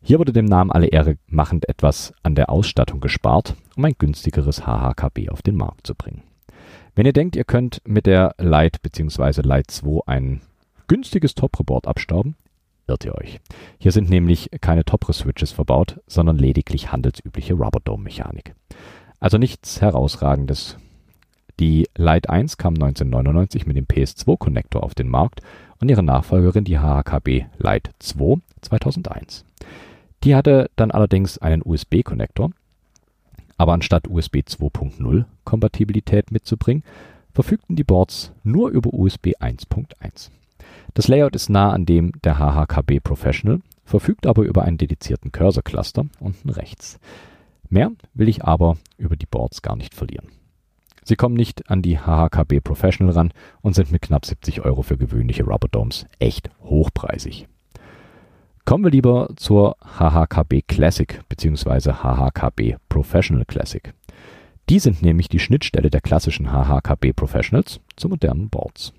Hier 0.00 0.18
wurde 0.18 0.32
dem 0.32 0.46
Namen 0.46 0.72
alle 0.72 0.86
Ehre 0.86 1.18
machend 1.26 1.68
etwas 1.68 2.14
an 2.22 2.34
der 2.34 2.48
Ausstattung 2.48 3.00
gespart, 3.00 3.54
um 3.76 3.84
ein 3.84 3.96
günstigeres 3.98 4.66
HHKB 4.66 5.28
auf 5.28 5.42
den 5.42 5.54
Markt 5.54 5.86
zu 5.86 5.94
bringen. 5.94 6.22
Wenn 6.94 7.04
ihr 7.04 7.12
denkt, 7.12 7.36
ihr 7.36 7.44
könnt 7.44 7.82
mit 7.86 8.06
der 8.06 8.34
Lite 8.38 8.78
bzw. 8.80 9.42
Lite 9.42 9.66
2 9.66 10.00
ein 10.06 10.40
günstiges 10.86 11.34
Top-Report 11.34 11.86
abstauben, 11.86 12.36
irrt 12.88 13.04
ihr 13.04 13.14
euch. 13.14 13.40
Hier 13.78 13.92
sind 13.92 14.10
nämlich 14.10 14.50
keine 14.60 14.84
Topre-Switches 14.84 15.52
verbaut, 15.52 16.00
sondern 16.06 16.38
lediglich 16.38 16.92
handelsübliche 16.92 17.54
Rubberdome-Mechanik. 17.54 18.54
Also 19.20 19.38
nichts 19.38 19.80
Herausragendes. 19.80 20.76
Die 21.60 21.88
Lite 21.96 22.30
1 22.30 22.56
kam 22.56 22.74
1999 22.74 23.66
mit 23.66 23.76
dem 23.76 23.86
PS2-Konnektor 23.86 24.82
auf 24.82 24.94
den 24.94 25.08
Markt 25.08 25.40
und 25.80 25.88
ihre 25.88 26.02
Nachfolgerin, 26.02 26.64
die 26.64 26.78
HHKB 26.78 27.46
Lite 27.58 27.90
2, 27.98 28.36
2001. 28.62 29.44
Die 30.24 30.34
hatte 30.34 30.70
dann 30.76 30.90
allerdings 30.90 31.38
einen 31.38 31.62
USB-Konnektor, 31.64 32.50
aber 33.56 33.72
anstatt 33.72 34.08
USB 34.08 34.36
2.0 34.36 35.24
Kompatibilität 35.44 36.30
mitzubringen, 36.30 36.84
verfügten 37.32 37.76
die 37.76 37.84
Boards 37.84 38.32
nur 38.42 38.70
über 38.70 38.92
USB 38.92 39.34
1.1. 39.40 40.30
Das 40.94 41.08
Layout 41.08 41.36
ist 41.36 41.48
nah 41.48 41.72
an 41.72 41.86
dem 41.86 42.12
der 42.24 42.38
HHKB 42.38 43.00
Professional, 43.00 43.60
verfügt 43.84 44.26
aber 44.26 44.42
über 44.42 44.62
einen 44.62 44.78
dedizierten 44.78 45.32
Cursor-Cluster 45.32 46.06
unten 46.20 46.50
rechts. 46.50 46.98
Mehr 47.68 47.92
will 48.14 48.28
ich 48.28 48.44
aber 48.44 48.76
über 48.96 49.16
die 49.16 49.26
Boards 49.26 49.62
gar 49.62 49.76
nicht 49.76 49.94
verlieren. 49.94 50.28
Sie 51.04 51.16
kommen 51.16 51.36
nicht 51.36 51.70
an 51.70 51.80
die 51.80 51.98
HHKB 51.98 52.60
Professional 52.62 53.14
ran 53.14 53.32
und 53.62 53.74
sind 53.74 53.90
mit 53.90 54.02
knapp 54.02 54.26
70 54.26 54.62
Euro 54.62 54.82
für 54.82 54.98
gewöhnliche 54.98 55.44
Rubber 55.44 55.68
Domes 55.68 56.06
echt 56.18 56.50
hochpreisig. 56.62 57.46
Kommen 58.66 58.84
wir 58.84 58.90
lieber 58.90 59.30
zur 59.36 59.76
HHKB 59.80 60.60
Classic 60.68 61.22
bzw. 61.30 61.92
HHKB 62.02 62.76
Professional 62.90 63.46
Classic. 63.46 63.94
Die 64.68 64.78
sind 64.78 65.00
nämlich 65.00 65.30
die 65.30 65.38
Schnittstelle 65.38 65.88
der 65.88 66.02
klassischen 66.02 66.52
HHKB 66.52 67.14
Professionals 67.14 67.80
zu 67.96 68.10
modernen 68.10 68.50
Boards. 68.50 68.92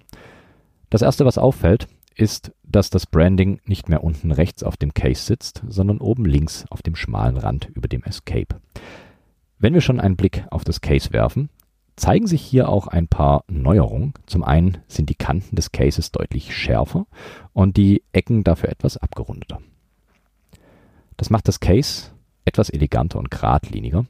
Das 0.90 1.02
erste, 1.02 1.26
was 1.26 1.38
auffällt, 1.38 1.88
ist, 2.16 2.52
dass 2.64 2.90
das 2.90 3.06
Branding 3.06 3.62
nicht 3.66 3.90
mehr 3.90 4.04
unten 4.04 4.32
rechts 4.32 4.64
auf 4.64 4.78
dem 4.78 4.94
Case 4.94 5.24
sitzt, 5.24 5.64
sondern 5.68 6.00
oben 6.00 6.26
links 6.26 6.66
auf 6.70 6.82
dem 6.82 6.96
schmalen 6.96 7.38
Rand 7.38 7.70
über 7.74 7.88
dem 7.88 8.04
Escape. 8.04 8.60
Wenn 9.58 9.74
wir 9.74 9.82
schon 9.82 10.00
einen 10.00 10.16
Blick 10.16 10.46
auf 10.52 10.64
das 10.64 10.82
Case 10.82 11.12
werfen, 11.12 11.50
zeigen 11.96 12.28
sich 12.28 12.42
hier 12.42 12.70
auch 12.70 12.88
ein 12.88 13.08
paar 13.08 13.44
Neuerungen. 13.48 14.14
Zum 14.26 14.44
einen 14.44 14.78
sind 14.88 15.10
die 15.10 15.16
Kanten 15.16 15.56
des 15.56 15.72
Cases 15.72 16.12
deutlich 16.12 16.56
schärfer 16.56 17.06
und 17.54 17.78
die 17.78 18.04
Ecken 18.14 18.44
dafür 18.44 18.70
etwas 18.70 18.98
abgerundeter. 18.98 19.60
Das 21.18 21.30
macht 21.30 21.48
das 21.48 21.60
Case 21.60 22.12
etwas 22.46 22.70
eleganter 22.70 23.20
und 23.20 23.30
geradliniger 23.30 24.06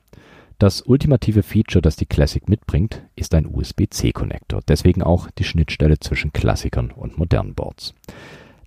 das 0.59 0.81
ultimative 0.81 1.41
Feature, 1.41 1.81
das 1.81 1.95
die 1.95 2.05
Classic 2.05 2.47
mitbringt, 2.49 3.01
ist 3.15 3.33
ein 3.33 3.47
USB-C-Konnektor, 3.47 4.61
deswegen 4.67 5.01
auch 5.01 5.31
die 5.31 5.45
Schnittstelle 5.45 5.99
zwischen 5.99 6.33
Klassikern 6.33 6.91
und 6.91 7.17
modernen 7.17 7.55
Boards. 7.55 7.95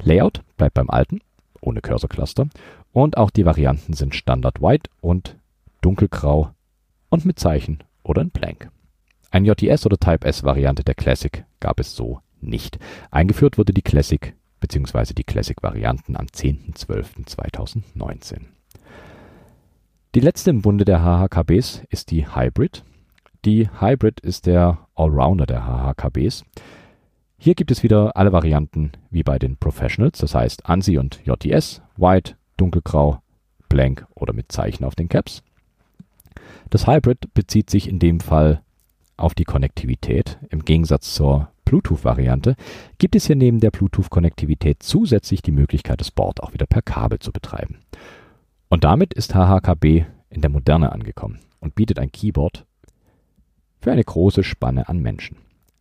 Layout 0.02 0.40
bleibt 0.56 0.74
beim 0.74 0.90
alten, 0.90 1.20
ohne 1.60 1.82
Cursor-Cluster, 1.82 2.48
und 2.92 3.18
auch 3.18 3.30
die 3.30 3.44
Varianten 3.44 3.92
sind 3.92 4.14
Standard 4.14 4.60
White 4.60 4.90
und 5.00 5.36
Dunkelgrau 5.82 6.50
und 7.10 7.26
mit 7.26 7.38
Zeichen 7.38 7.84
oder 8.02 8.22
in 8.22 8.30
Blank. 8.30 8.70
Ein 9.30 9.44
JTS 9.44 9.86
oder 9.86 9.98
Type-S-Variante 9.98 10.84
der 10.84 10.94
Classic 10.94 11.44
gab 11.60 11.78
es 11.78 11.94
so 11.94 12.20
nicht. 12.40 12.78
Eingeführt 13.10 13.58
wurde 13.58 13.72
die 13.72 13.82
Classic 13.82 14.34
bzw. 14.60 15.14
die 15.14 15.24
Classic-Varianten 15.24 16.16
am 16.16 16.26
10.12.2019. 16.26 18.46
Die 20.14 20.20
letzte 20.20 20.50
im 20.50 20.60
Bunde 20.60 20.84
der 20.84 21.02
HHKBs 21.02 21.84
ist 21.88 22.10
die 22.10 22.26
Hybrid. 22.26 22.84
Die 23.46 23.70
Hybrid 23.80 24.20
ist 24.20 24.44
der 24.44 24.86
Allrounder 24.94 25.46
der 25.46 25.66
HHKBs. 25.66 26.44
Hier 27.38 27.54
gibt 27.54 27.70
es 27.70 27.82
wieder 27.82 28.14
alle 28.14 28.30
Varianten 28.30 28.92
wie 29.08 29.22
bei 29.22 29.38
den 29.38 29.56
Professionals, 29.56 30.18
das 30.18 30.34
heißt 30.34 30.68
ANSI 30.68 30.98
und 30.98 31.22
JTS, 31.24 31.80
White, 31.96 32.34
Dunkelgrau, 32.58 33.22
Blank 33.70 34.06
oder 34.14 34.34
mit 34.34 34.52
Zeichen 34.52 34.84
auf 34.84 34.94
den 34.94 35.08
Caps. 35.08 35.42
Das 36.68 36.86
Hybrid 36.86 37.32
bezieht 37.32 37.70
sich 37.70 37.88
in 37.88 37.98
dem 37.98 38.20
Fall 38.20 38.60
auf 39.16 39.34
die 39.34 39.44
Konnektivität. 39.44 40.38
Im 40.50 40.66
Gegensatz 40.66 41.14
zur 41.14 41.48
Bluetooth-Variante 41.64 42.56
gibt 42.98 43.16
es 43.16 43.28
hier 43.28 43.36
neben 43.36 43.60
der 43.60 43.70
Bluetooth-Konnektivität 43.70 44.82
zusätzlich 44.82 45.40
die 45.40 45.52
Möglichkeit, 45.52 46.02
das 46.02 46.10
Board 46.10 46.42
auch 46.42 46.52
wieder 46.52 46.66
per 46.66 46.82
Kabel 46.82 47.18
zu 47.18 47.32
betreiben. 47.32 47.78
Und 48.72 48.84
damit 48.84 49.12
ist 49.12 49.34
HHKB 49.34 50.06
in 50.30 50.40
der 50.40 50.48
Moderne 50.48 50.92
angekommen 50.92 51.40
und 51.60 51.74
bietet 51.74 51.98
ein 51.98 52.10
Keyboard 52.10 52.64
für 53.82 53.92
eine 53.92 54.02
große 54.02 54.42
Spanne 54.44 54.88
an 54.88 54.98
Menschen. 55.00 55.36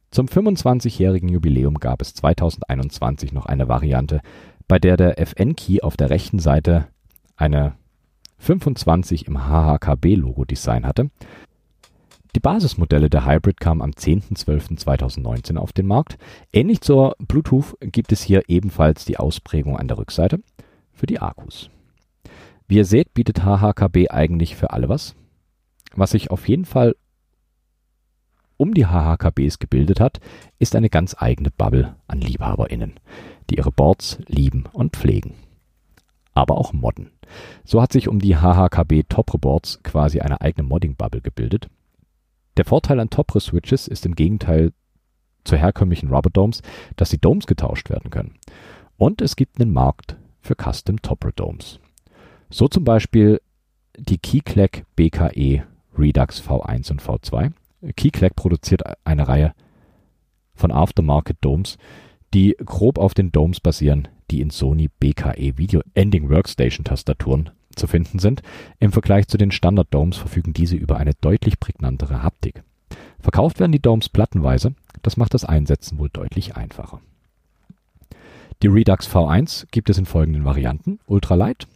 Zum 0.10 0.26
25-jährigen 0.26 1.30
Jubiläum 1.30 1.76
gab 1.76 2.02
es 2.02 2.14
2021 2.16 3.32
noch 3.32 3.46
eine 3.46 3.70
Variante, 3.70 4.20
bei 4.68 4.78
der 4.78 4.98
der 4.98 5.18
FN-Key 5.22 5.80
auf 5.80 5.96
der 5.96 6.10
rechten 6.10 6.40
Seite 6.40 6.90
eine 7.38 7.76
25 8.40 9.26
im 9.26 9.48
HHKB-Logo-Design 9.48 10.86
hatte. 10.86 11.12
Die 12.36 12.42
Basismodelle 12.42 13.10
der 13.10 13.26
Hybrid 13.26 13.62
kamen 13.62 13.82
am 13.82 13.92
10.12.2019 13.92 15.56
auf 15.56 15.72
den 15.72 15.88
Markt. 15.88 16.18
Ähnlich 16.52 16.82
zur 16.82 17.16
Bluetooth 17.20 17.78
gibt 17.80 18.12
es 18.12 18.22
hier 18.22 18.50
ebenfalls 18.50 19.06
die 19.06 19.16
Ausprägung 19.16 19.78
an 19.78 19.88
der 19.88 19.98
Rückseite 19.98 20.42
für 20.92 21.06
die 21.06 21.22
Akkus. 21.22 21.70
Wie 22.72 22.78
ihr 22.78 22.86
seht, 22.86 23.14
bietet 23.14 23.44
HHKB 23.44 24.12
eigentlich 24.12 24.56
für 24.56 24.70
alle 24.72 24.88
was. 24.88 25.14
Was 25.94 26.12
sich 26.12 26.32
auf 26.32 26.48
jeden 26.48 26.64
Fall 26.64 26.96
um 28.56 28.74
die 28.74 28.86
HHKBs 28.86 29.60
gebildet 29.60 30.00
hat, 30.00 30.22
ist 30.58 30.74
eine 30.78 30.90
ganz 30.90 31.14
eigene 31.20 31.52
Bubble 31.52 31.98
an 32.08 32.22
LiebhaberInnen, 32.22 32.94
die 33.50 33.58
ihre 33.58 33.74
Boards 33.74 34.20
lieben 34.28 34.70
und 34.72 34.96
pflegen. 34.96 35.34
aber 36.34 36.58
auch 36.58 36.72
modden. 36.72 37.12
So 37.66 37.82
hat 37.82 37.92
sich 37.92 38.08
um 38.08 38.20
die 38.20 38.38
HHKB 38.38 39.04
Topre 39.10 39.38
Boards 39.38 39.84
quasi 39.84 40.22
eine 40.22 40.40
eigene 40.40 40.66
Modding-Bubble 40.66 41.20
gebildet. 41.20 41.68
Der 42.56 42.64
Vorteil 42.64 43.02
an 43.02 43.10
Topre 43.10 43.42
Switches 43.42 43.90
ist 43.90 44.06
im 44.06 44.16
Gegenteil 44.16 44.72
zu 45.44 45.58
herkömmlichen 45.58 46.08
Rubber 46.08 46.30
Domes, 46.30 46.62
dass 46.96 47.10
die 47.10 47.20
Domes 47.20 47.48
getauscht 47.48 47.90
werden 47.90 48.12
können. 48.12 48.36
Und 48.96 49.22
es 49.22 49.36
gibt 49.36 49.60
einen 49.60 49.74
Markt 49.74 50.16
für 50.40 50.56
Custom 50.56 51.02
Topre 51.02 51.34
Domes. 51.34 51.82
So 52.52 52.68
zum 52.68 52.84
Beispiel 52.84 53.42
die 53.98 54.18
Keyclack 54.18 54.86
BKE 54.98 55.64
Redux 55.98 56.42
V1 56.42 56.92
und 56.92 57.02
V2. 57.02 57.52
Keyclack 57.96 58.36
produziert 58.36 58.84
eine 59.06 59.28
Reihe 59.28 59.54
von 60.54 60.72
Aftermarket 60.72 61.38
Domes, 61.40 61.78
die 62.34 62.56
grob 62.64 62.98
auf 62.98 63.14
den 63.14 63.32
Domes 63.32 63.62
basieren, 63.62 64.10
die 64.30 64.42
in 64.42 64.50
Sony 64.50 64.90
BKE 65.00 65.58
Video 65.58 65.82
Ending 65.94 66.30
Workstation 66.30 66.84
Tastaturen 66.84 67.50
zu 67.76 67.88
finden 67.88 68.20
sind. 68.20 68.42
Im 68.80 68.92
Vergleich 68.92 69.28
zu 69.28 69.38
den 69.38 69.52
Standard 69.52 69.88
Domes 69.92 70.18
verfügen 70.18 70.52
diese 70.52 70.76
über 70.76 70.98
eine 70.98 71.14
deutlich 71.22 71.60
prägnantere 71.60 72.22
Haptik. 72.22 72.64
Verkauft 73.20 73.62
werden 73.62 73.72
die 73.72 73.82
Domes 73.82 74.10
plattenweise, 74.10 74.74
das 75.04 75.16
macht 75.16 75.34
das 75.34 75.46
Einsetzen 75.46 75.98
wohl 76.00 76.10
deutlich 76.10 76.58
einfacher. 76.58 77.00
Die 78.62 78.68
Redux 78.68 79.10
V1 79.10 79.68
gibt 79.72 79.90
es 79.90 79.98
in 79.98 80.06
folgenden 80.06 80.46
Varianten. 80.46 81.00
Ultralight 81.08 81.68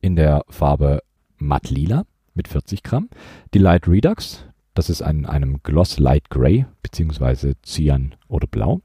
in 0.00 0.16
der 0.16 0.44
Farbe 0.48 1.02
Matt 1.38 1.70
Lila 1.70 2.04
mit 2.34 2.48
40 2.48 2.82
Gramm. 2.82 3.08
Die 3.54 3.58
Light 3.58 3.88
Redux, 3.88 4.44
das 4.74 4.90
ist 4.90 5.00
in 5.00 5.26
einem 5.26 5.62
Gloss 5.62 5.98
Light 5.98 6.30
Gray 6.30 6.66
bzw. 6.82 7.54
Cyan 7.62 8.14
oder 8.28 8.46
Blau 8.46 8.80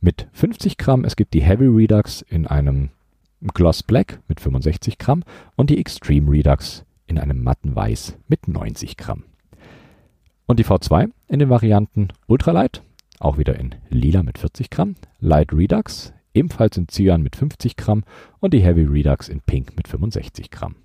mit 0.00 0.28
50 0.32 0.78
Gramm. 0.78 1.04
Es 1.04 1.16
gibt 1.16 1.34
die 1.34 1.42
Heavy 1.42 1.66
Redux 1.66 2.22
in 2.22 2.46
einem 2.46 2.90
Gloss 3.54 3.82
Black 3.82 4.20
mit 4.28 4.40
65 4.40 4.98
Gramm 4.98 5.24
und 5.56 5.70
die 5.70 5.78
Extreme 5.78 6.30
Redux 6.30 6.84
in 7.06 7.18
einem 7.18 7.42
matten 7.42 7.74
Weiß 7.74 8.16
mit 8.28 8.46
90 8.48 8.96
Gramm. 8.96 9.24
Und 10.46 10.58
die 10.58 10.64
V2 10.64 11.10
in 11.28 11.38
den 11.38 11.50
Varianten 11.50 12.08
Ultralight, 12.26 12.82
auch 13.18 13.38
wieder 13.38 13.58
in 13.58 13.74
Lila 13.88 14.22
mit 14.22 14.38
40 14.38 14.70
Gramm, 14.70 14.94
Light 15.18 15.52
Redux, 15.52 16.12
ebenfalls 16.34 16.76
in 16.76 16.88
Cyan 16.88 17.22
mit 17.22 17.36
50 17.36 17.76
Gramm 17.76 18.04
und 18.40 18.54
die 18.54 18.62
Heavy 18.62 18.84
Redux 18.84 19.28
in 19.28 19.40
Pink 19.40 19.76
mit 19.76 19.88
65 19.88 20.50
Gramm. 20.50 20.76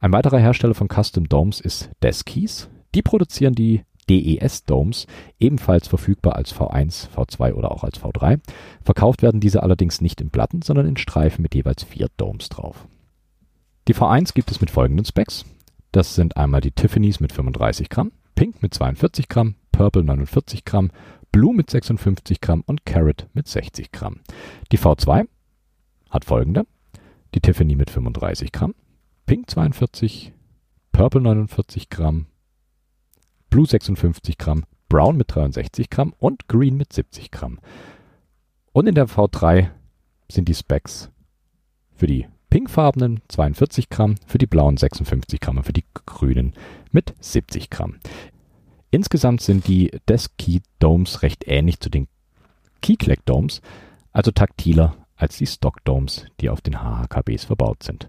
Ein 0.00 0.12
weiterer 0.12 0.38
Hersteller 0.38 0.74
von 0.74 0.88
Custom 0.88 1.28
Domes 1.28 1.60
ist 1.60 1.90
Deskies. 2.02 2.68
Die 2.94 3.02
produzieren 3.02 3.54
die 3.54 3.82
DES 4.08 4.64
Domes, 4.64 5.06
ebenfalls 5.38 5.88
verfügbar 5.88 6.36
als 6.36 6.54
V1, 6.54 7.08
V2 7.10 7.54
oder 7.54 7.70
auch 7.70 7.84
als 7.84 8.00
V3. 8.00 8.40
Verkauft 8.82 9.22
werden 9.22 9.40
diese 9.40 9.62
allerdings 9.62 10.00
nicht 10.00 10.20
in 10.20 10.30
Platten, 10.30 10.62
sondern 10.62 10.86
in 10.86 10.96
Streifen 10.96 11.42
mit 11.42 11.54
jeweils 11.54 11.84
vier 11.84 12.08
Domes 12.16 12.48
drauf. 12.48 12.86
Die 13.88 13.94
V1 13.94 14.34
gibt 14.34 14.50
es 14.50 14.60
mit 14.60 14.70
folgenden 14.70 15.04
Specs. 15.04 15.44
Das 15.92 16.14
sind 16.14 16.36
einmal 16.36 16.60
die 16.60 16.72
Tiffany's 16.72 17.20
mit 17.20 17.32
35 17.32 17.88
Gramm, 17.88 18.12
Pink 18.34 18.62
mit 18.62 18.74
42 18.74 19.28
Gramm, 19.28 19.54
Purple 19.72 20.04
49 20.04 20.64
Gramm, 20.64 20.90
Blue 21.34 21.52
mit 21.52 21.68
56 21.68 22.40
Gramm 22.40 22.62
und 22.64 22.86
Carrot 22.86 23.26
mit 23.32 23.48
60 23.48 23.90
Gramm. 23.90 24.20
Die 24.70 24.78
V2 24.78 25.26
hat 26.08 26.24
folgende. 26.24 26.64
Die 27.34 27.40
Tiffany 27.40 27.74
mit 27.74 27.90
35 27.90 28.52
Gramm, 28.52 28.72
Pink 29.26 29.50
42, 29.50 30.32
Purple 30.92 31.22
49 31.22 31.90
Gramm, 31.90 32.26
Blue 33.50 33.66
56 33.66 34.38
Gramm, 34.38 34.62
Brown 34.88 35.16
mit 35.16 35.34
63 35.34 35.90
Gramm 35.90 36.14
und 36.20 36.46
Green 36.46 36.76
mit 36.76 36.92
70 36.92 37.32
Gramm. 37.32 37.58
Und 38.72 38.86
in 38.86 38.94
der 38.94 39.08
V3 39.08 39.70
sind 40.30 40.48
die 40.48 40.54
Specs 40.54 41.10
für 41.96 42.06
die 42.06 42.28
pinkfarbenen 42.48 43.22
42 43.26 43.88
Gramm, 43.88 44.14
für 44.24 44.38
die 44.38 44.46
blauen 44.46 44.76
56 44.76 45.40
Gramm 45.40 45.56
und 45.56 45.64
für 45.64 45.72
die 45.72 45.84
grünen 46.06 46.52
mit 46.92 47.12
70 47.18 47.70
Gramm. 47.70 47.96
Insgesamt 48.94 49.40
sind 49.40 49.66
die 49.66 49.90
Desk 50.08 50.30
Key 50.38 50.60
Domes 50.78 51.22
recht 51.22 51.48
ähnlich 51.48 51.80
zu 51.80 51.90
den 51.90 52.06
Keyclack 52.80 53.26
Domes, 53.26 53.60
also 54.12 54.30
taktiler 54.30 54.94
als 55.16 55.36
die 55.36 55.48
Stock 55.48 55.84
Domes, 55.84 56.26
die 56.40 56.48
auf 56.48 56.60
den 56.60 56.80
HHKBs 56.80 57.42
verbaut 57.42 57.82
sind. 57.82 58.08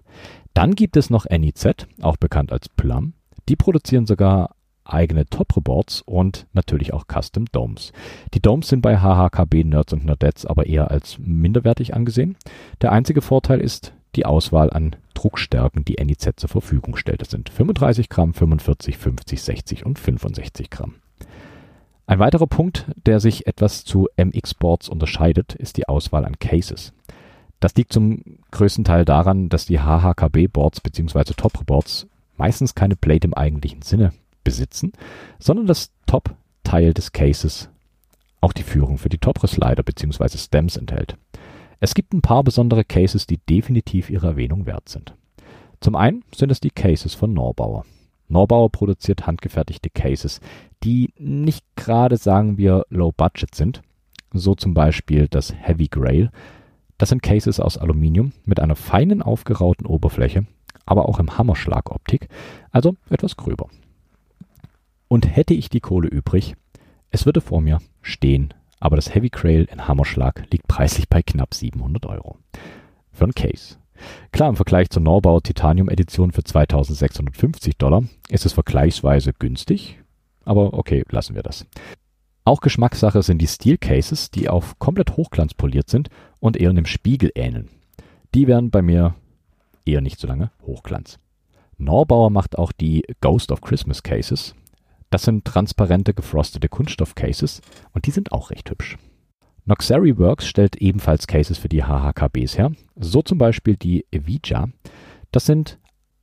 Dann 0.54 0.76
gibt 0.76 0.96
es 0.96 1.10
noch 1.10 1.26
NIZ, 1.28 1.88
auch 2.02 2.16
bekannt 2.18 2.52
als 2.52 2.68
Plum. 2.68 3.14
Die 3.48 3.56
produzieren 3.56 4.06
sogar 4.06 4.54
eigene 4.84 5.26
Top-Reports 5.26 6.02
und 6.02 6.46
natürlich 6.52 6.92
auch 6.92 7.06
Custom 7.12 7.46
Domes. 7.46 7.92
Die 8.32 8.40
Domes 8.40 8.68
sind 8.68 8.80
bei 8.80 8.98
HHKB 8.98 9.64
Nerds 9.64 9.92
und 9.92 10.04
Nerdettes 10.04 10.46
aber 10.46 10.66
eher 10.66 10.92
als 10.92 11.18
minderwertig 11.18 11.94
angesehen. 11.94 12.36
Der 12.80 12.92
einzige 12.92 13.22
Vorteil 13.22 13.60
ist 13.60 13.92
die 14.16 14.26
Auswahl 14.26 14.70
an 14.70 14.96
Druckstärken, 15.14 15.84
die 15.84 16.02
NIZ 16.02 16.30
zur 16.36 16.48
Verfügung 16.48 16.96
stellt. 16.96 17.20
Das 17.20 17.30
sind 17.30 17.48
35 17.48 18.08
Gramm, 18.08 18.34
45, 18.34 18.98
50, 18.98 19.42
60 19.42 19.86
und 19.86 19.98
65 19.98 20.70
Gramm. 20.70 20.96
Ein 22.06 22.18
weiterer 22.18 22.46
Punkt, 22.46 22.86
der 23.04 23.18
sich 23.20 23.46
etwas 23.46 23.84
zu 23.84 24.08
MX-Boards 24.16 24.88
unterscheidet, 24.88 25.54
ist 25.54 25.76
die 25.76 25.88
Auswahl 25.88 26.24
an 26.24 26.38
Cases. 26.38 26.92
Das 27.58 27.74
liegt 27.74 27.92
zum 27.92 28.22
größten 28.52 28.84
Teil 28.84 29.04
daran, 29.04 29.48
dass 29.48 29.66
die 29.66 29.80
HHKB-Boards 29.80 30.80
bzw. 30.80 31.32
Top-Boards 31.36 32.06
meistens 32.36 32.74
keine 32.74 32.96
Plate 32.96 33.26
im 33.26 33.34
eigentlichen 33.34 33.82
Sinne 33.82 34.12
besitzen, 34.44 34.92
sondern 35.38 35.66
das 35.66 35.90
Top-Teil 36.06 36.94
des 36.94 37.12
Cases 37.12 37.70
auch 38.40 38.52
die 38.52 38.62
Führung 38.62 38.98
für 38.98 39.08
die 39.08 39.18
Top-Slider 39.18 39.82
bzw. 39.82 40.38
Stems 40.38 40.76
enthält. 40.76 41.16
Es 41.78 41.94
gibt 41.94 42.14
ein 42.14 42.22
paar 42.22 42.42
besondere 42.42 42.84
Cases, 42.84 43.26
die 43.26 43.38
definitiv 43.38 44.10
ihre 44.10 44.28
Erwähnung 44.28 44.66
wert 44.66 44.88
sind. 44.88 45.14
Zum 45.80 45.94
einen 45.94 46.24
sind 46.34 46.50
es 46.50 46.60
die 46.60 46.70
Cases 46.70 47.14
von 47.14 47.34
Norbauer. 47.34 47.84
Norbauer 48.28 48.70
produziert 48.70 49.26
handgefertigte 49.26 49.90
Cases, 49.90 50.40
die 50.82 51.12
nicht 51.18 51.64
gerade, 51.76 52.16
sagen 52.16 52.58
wir, 52.58 52.84
low 52.88 53.12
budget 53.12 53.54
sind. 53.54 53.82
So 54.32 54.54
zum 54.54 54.74
Beispiel 54.74 55.28
das 55.28 55.54
Heavy 55.54 55.88
Grail, 55.88 56.30
das 56.98 57.10
sind 57.10 57.22
Cases 57.22 57.60
aus 57.60 57.76
Aluminium 57.76 58.32
mit 58.44 58.58
einer 58.58 58.74
feinen 58.74 59.22
aufgerauten 59.22 59.86
Oberfläche, 59.86 60.46
aber 60.86 61.08
auch 61.08 61.20
im 61.20 61.36
Hammerschlagoptik, 61.36 62.28
also 62.70 62.96
etwas 63.10 63.36
gröber. 63.36 63.68
Und 65.08 65.36
hätte 65.36 65.54
ich 65.54 65.68
die 65.68 65.80
Kohle 65.80 66.08
übrig, 66.08 66.56
es 67.10 67.26
würde 67.26 67.40
vor 67.40 67.60
mir 67.60 67.80
stehen, 68.02 68.54
aber 68.80 68.96
das 68.96 69.14
Heavy 69.14 69.30
Grail 69.30 69.66
in 69.70 69.88
Hammerschlag 69.88 70.44
liegt 70.50 70.68
preislich 70.68 71.08
bei 71.08 71.22
knapp 71.22 71.54
700 71.54 72.06
Euro. 72.06 72.38
Für 73.12 73.24
ein 73.24 73.34
Case. 73.34 73.76
Klar, 74.32 74.50
im 74.50 74.56
Vergleich 74.56 74.90
zur 74.90 75.02
Norbauer 75.02 75.42
Titanium 75.42 75.88
Edition 75.88 76.32
für 76.32 76.44
2650 76.44 77.76
Dollar 77.78 78.04
ist 78.28 78.44
es 78.44 78.52
vergleichsweise 78.52 79.32
günstig, 79.32 79.98
aber 80.44 80.74
okay, 80.74 81.04
lassen 81.10 81.34
wir 81.34 81.42
das. 81.42 81.66
Auch 82.44 82.60
Geschmackssache 82.60 83.22
sind 83.22 83.38
die 83.38 83.48
Steel 83.48 83.78
Cases, 83.78 84.30
die 84.30 84.48
auf 84.48 84.78
komplett 84.78 85.16
Hochglanz 85.16 85.54
poliert 85.54 85.90
sind 85.90 86.10
und 86.38 86.56
eher 86.56 86.70
einem 86.70 86.86
Spiegel 86.86 87.32
ähneln. 87.34 87.68
Die 88.34 88.46
werden 88.46 88.70
bei 88.70 88.82
mir 88.82 89.14
eher 89.84 90.00
nicht 90.00 90.20
so 90.20 90.28
lange 90.28 90.50
Hochglanz. 90.64 91.18
Norbauer 91.78 92.30
macht 92.30 92.56
auch 92.56 92.72
die 92.72 93.02
Ghost 93.20 93.50
of 93.50 93.60
Christmas 93.60 94.02
Cases. 94.02 94.54
Das 95.10 95.22
sind 95.22 95.44
transparente 95.44 96.14
gefrostete 96.14 96.68
Kunststoff-Cases 96.68 97.60
und 97.92 98.06
die 98.06 98.10
sind 98.10 98.32
auch 98.32 98.50
recht 98.50 98.70
hübsch. 98.70 98.98
Noxery 99.64 100.16
Works 100.18 100.46
stellt 100.46 100.76
ebenfalls 100.76 101.26
Cases 101.26 101.58
für 101.58 101.68
die 101.68 101.82
HHKBs 101.82 102.56
her, 102.56 102.72
so 102.94 103.22
zum 103.22 103.38
Beispiel 103.38 103.76
die 103.76 104.06
Evija. 104.10 104.68
Das 105.32 105.46
sind 105.46 105.78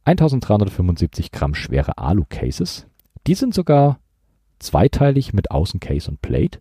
1375 0.06 1.32
Gramm 1.32 1.54
schwere 1.56 1.98
Alu-Cases. 1.98 2.88
Die 3.28 3.36
sind 3.36 3.54
sogar 3.54 4.00
zweiteilig 4.60 5.34
mit 5.34 5.52
Außencase 5.52 6.10
und 6.12 6.22
Plate. 6.22 6.60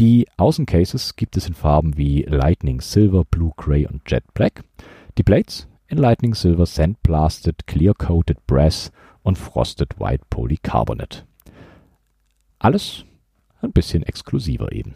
Die 0.00 0.26
Außencases 0.36 1.16
gibt 1.16 1.36
es 1.36 1.48
in 1.48 1.54
Farben 1.54 1.96
wie 1.96 2.22
Lightning 2.22 2.80
Silver, 2.80 3.24
Blue 3.24 3.52
Gray 3.56 3.86
und 3.86 4.02
Jet 4.06 4.24
Black. 4.32 4.64
Die 5.18 5.22
Plates 5.22 5.66
in 5.88 5.98
Lightning 5.98 6.34
Silver, 6.34 6.66
Sandblasted, 6.66 7.66
Clear 7.66 7.94
Coated 7.94 8.46
Brass 8.46 8.92
und 9.22 9.38
Frosted 9.38 9.98
White 9.98 10.24
Polycarbonate. 10.30 11.27
Alles 12.58 13.04
ein 13.60 13.72
bisschen 13.72 14.02
exklusiver 14.02 14.72
eben. 14.72 14.94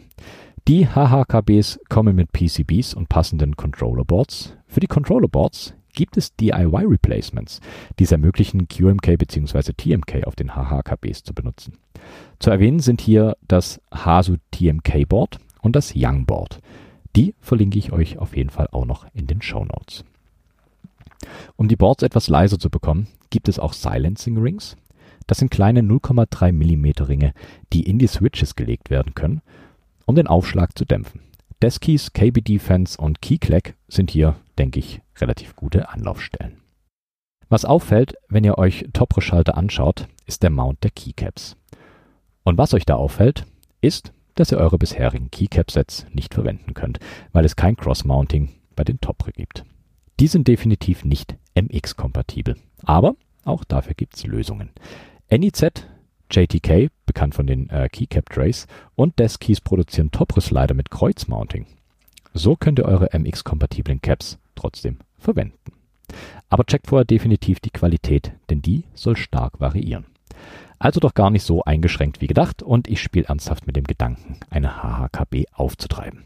Die 0.67 0.87
HHKBs 0.87 1.79
kommen 1.89 2.15
mit 2.15 2.31
PCBs 2.31 2.93
und 2.93 3.09
passenden 3.09 3.55
Controller 3.57 4.05
Boards. 4.05 4.55
Für 4.65 4.79
die 4.79 4.87
Controller 4.87 5.27
Boards 5.27 5.73
gibt 5.93 6.17
es 6.17 6.35
DIY 6.35 6.85
Replacements, 6.85 7.59
die 7.99 8.05
es 8.05 8.11
ermöglichen, 8.11 8.67
QMK 8.67 9.17
bzw. 9.17 9.73
TMK 9.73 10.25
auf 10.25 10.35
den 10.35 10.55
HHKBs 10.55 11.23
zu 11.23 11.33
benutzen. 11.33 11.77
Zu 12.39 12.49
erwähnen 12.49 12.79
sind 12.79 13.01
hier 13.01 13.37
das 13.47 13.81
Hasu 13.93 14.37
TMK 14.51 15.07
Board 15.07 15.39
und 15.61 15.75
das 15.75 15.93
Young 15.95 16.25
Board. 16.25 16.59
Die 17.15 17.35
verlinke 17.39 17.77
ich 17.77 17.91
euch 17.91 18.17
auf 18.17 18.35
jeden 18.35 18.49
Fall 18.49 18.67
auch 18.71 18.85
noch 18.85 19.05
in 19.13 19.27
den 19.27 19.41
Show 19.41 19.63
Notes. 19.65 20.03
Um 21.55 21.67
die 21.67 21.75
Boards 21.75 22.03
etwas 22.03 22.27
leiser 22.27 22.59
zu 22.59 22.69
bekommen, 22.69 23.07
gibt 23.29 23.47
es 23.47 23.59
auch 23.59 23.73
Silencing 23.73 24.37
Rings. 24.37 24.75
Das 25.27 25.37
sind 25.37 25.51
kleine 25.51 25.81
0,3 25.81 26.51
mm 26.51 27.03
Ringe, 27.03 27.33
die 27.71 27.83
in 27.83 27.99
die 27.99 28.07
Switches 28.07 28.55
gelegt 28.55 28.89
werden 28.89 29.13
können, 29.13 29.41
um 30.05 30.15
den 30.15 30.27
Aufschlag 30.27 30.77
zu 30.77 30.85
dämpfen. 30.85 31.21
Deskkeys, 31.61 32.11
KB 32.11 32.41
Defense 32.41 32.99
und 32.99 33.21
KeyClack 33.21 33.75
sind 33.87 34.11
hier, 34.11 34.35
denke 34.57 34.79
ich, 34.79 35.01
relativ 35.19 35.55
gute 35.55 35.89
Anlaufstellen. 35.89 36.57
Was 37.47 37.65
auffällt, 37.65 38.15
wenn 38.29 38.43
ihr 38.43 38.57
euch 38.57 38.85
Topre-Schalter 38.93 39.55
anschaut, 39.55 40.07
ist 40.25 40.43
der 40.43 40.49
Mount 40.49 40.83
der 40.83 40.91
Keycaps. 40.91 41.55
Und 42.43 42.57
was 42.57 42.73
euch 42.73 42.85
da 42.85 42.95
auffällt, 42.95 43.45
ist, 43.79 44.11
dass 44.35 44.51
ihr 44.51 44.57
eure 44.57 44.77
bisherigen 44.77 45.29
Keycap-Sets 45.31 46.07
nicht 46.11 46.33
verwenden 46.33 46.73
könnt, 46.73 46.99
weil 47.31 47.45
es 47.45 47.55
kein 47.55 47.77
Cross-Mounting 47.77 48.49
bei 48.75 48.83
den 48.83 48.99
Topre 48.99 49.31
gibt. 49.31 49.63
Die 50.19 50.27
sind 50.27 50.47
definitiv 50.47 51.05
nicht 51.05 51.35
MX-kompatibel, 51.55 52.57
aber 52.83 53.15
auch 53.45 53.63
dafür 53.63 53.93
gibt 53.93 54.15
es 54.15 54.25
Lösungen. 54.25 54.69
NIZ, 55.35 55.87
JTK, 56.29 56.91
bekannt 57.07 57.33
von 57.33 57.47
den 57.47 57.67
äh, 57.71 57.89
Keycap 57.89 58.29
Trays, 58.29 58.67
und 58.93 59.17
Deskkeys 59.17 59.61
produzieren 59.61 60.11
Topre-Slider 60.11 60.75
mit 60.75 60.91
Kreuzmounting. 60.91 61.65
So 62.35 62.55
könnt 62.55 62.77
ihr 62.77 62.85
eure 62.85 63.09
MX-kompatiblen 63.17 63.99
Caps 63.99 64.37
trotzdem 64.53 64.99
verwenden. 65.17 65.57
Aber 66.49 66.65
checkt 66.65 66.85
vorher 66.85 67.05
definitiv 67.05 67.59
die 67.59 67.71
Qualität, 67.71 68.33
denn 68.51 68.61
die 68.61 68.83
soll 68.93 69.17
stark 69.17 69.59
variieren. 69.59 70.05
Also 70.77 70.99
doch 70.99 71.15
gar 71.15 71.31
nicht 71.31 71.43
so 71.43 71.63
eingeschränkt 71.63 72.21
wie 72.21 72.27
gedacht 72.27 72.61
und 72.61 72.87
ich 72.87 73.01
spiele 73.01 73.25
ernsthaft 73.25 73.65
mit 73.65 73.75
dem 73.75 73.85
Gedanken, 73.85 74.37
eine 74.51 74.83
HHKB 74.83 75.45
aufzutreiben. 75.51 76.25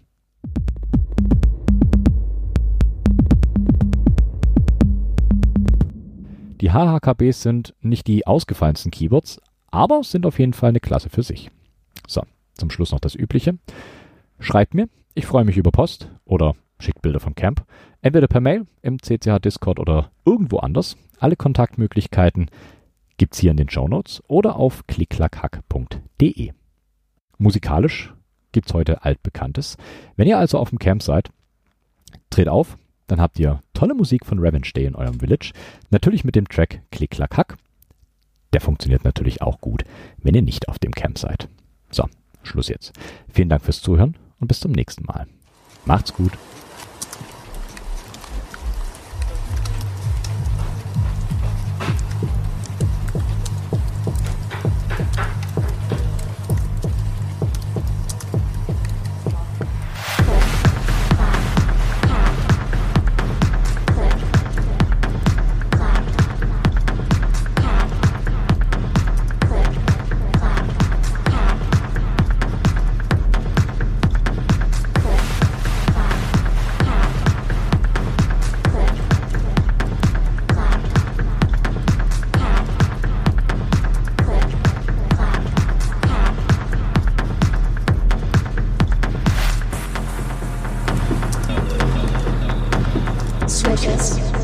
Die 6.59 6.71
HHKBs 6.71 7.43
sind 7.43 7.75
nicht 7.81 8.07
die 8.07 8.25
ausgefallensten 8.25 8.91
Keyboards, 8.91 9.39
aber 9.69 10.03
sind 10.03 10.25
auf 10.25 10.39
jeden 10.39 10.53
Fall 10.53 10.69
eine 10.69 10.79
Klasse 10.79 11.09
für 11.09 11.21
sich. 11.21 11.51
So, 12.07 12.23
zum 12.55 12.71
Schluss 12.71 12.91
noch 12.91 12.99
das 12.99 13.13
Übliche. 13.13 13.59
Schreibt 14.39 14.73
mir, 14.73 14.89
ich 15.13 15.27
freue 15.27 15.45
mich 15.45 15.57
über 15.57 15.71
Post 15.71 16.09
oder 16.25 16.55
schickt 16.79 17.03
Bilder 17.03 17.19
vom 17.19 17.35
Camp. 17.35 17.63
Entweder 18.01 18.27
per 18.27 18.41
Mail, 18.41 18.65
im 18.81 18.99
CCH 18.99 19.39
Discord 19.39 19.79
oder 19.79 20.11
irgendwo 20.25 20.57
anders. 20.57 20.97
Alle 21.19 21.35
Kontaktmöglichkeiten 21.35 22.49
gibt's 23.17 23.39
hier 23.39 23.51
in 23.51 23.57
den 23.57 23.69
Show 23.69 23.87
Notes 23.87 24.23
oder 24.27 24.55
auf 24.55 24.87
klicklackhack.de. 24.87 26.53
Musikalisch 27.37 28.13
gibt's 28.51 28.73
heute 28.73 29.03
altbekanntes. 29.03 29.77
Wenn 30.15 30.27
ihr 30.27 30.39
also 30.39 30.57
auf 30.57 30.69
dem 30.69 30.79
Camp 30.79 31.03
seid, 31.03 31.29
dreht 32.31 32.49
auf, 32.49 32.77
dann 33.07 33.21
habt 33.21 33.39
ihr 33.39 33.61
tolle 33.73 33.93
Musik 33.93 34.25
von 34.25 34.39
Revenge 34.39 34.69
Day 34.75 34.85
in 34.85 34.95
eurem 34.95 35.19
Village. 35.19 35.51
Natürlich 35.89 36.23
mit 36.23 36.35
dem 36.35 36.47
Track 36.47 36.81
Klicklackhack. 36.91 37.57
Der 38.53 38.61
funktioniert 38.61 39.03
natürlich 39.03 39.41
auch 39.41 39.59
gut, 39.59 39.83
wenn 40.17 40.35
ihr 40.35 40.41
nicht 40.41 40.69
auf 40.69 40.79
dem 40.79 40.91
Camp 40.91 41.17
seid. 41.17 41.49
So, 41.89 42.05
Schluss 42.43 42.69
jetzt. 42.69 42.93
Vielen 43.29 43.49
Dank 43.49 43.63
fürs 43.63 43.81
Zuhören 43.81 44.15
und 44.39 44.47
bis 44.47 44.59
zum 44.59 44.71
nächsten 44.71 45.05
Mal. 45.05 45.27
Macht's 45.85 46.13
gut. 46.13 46.33
Switches. 93.75 94.36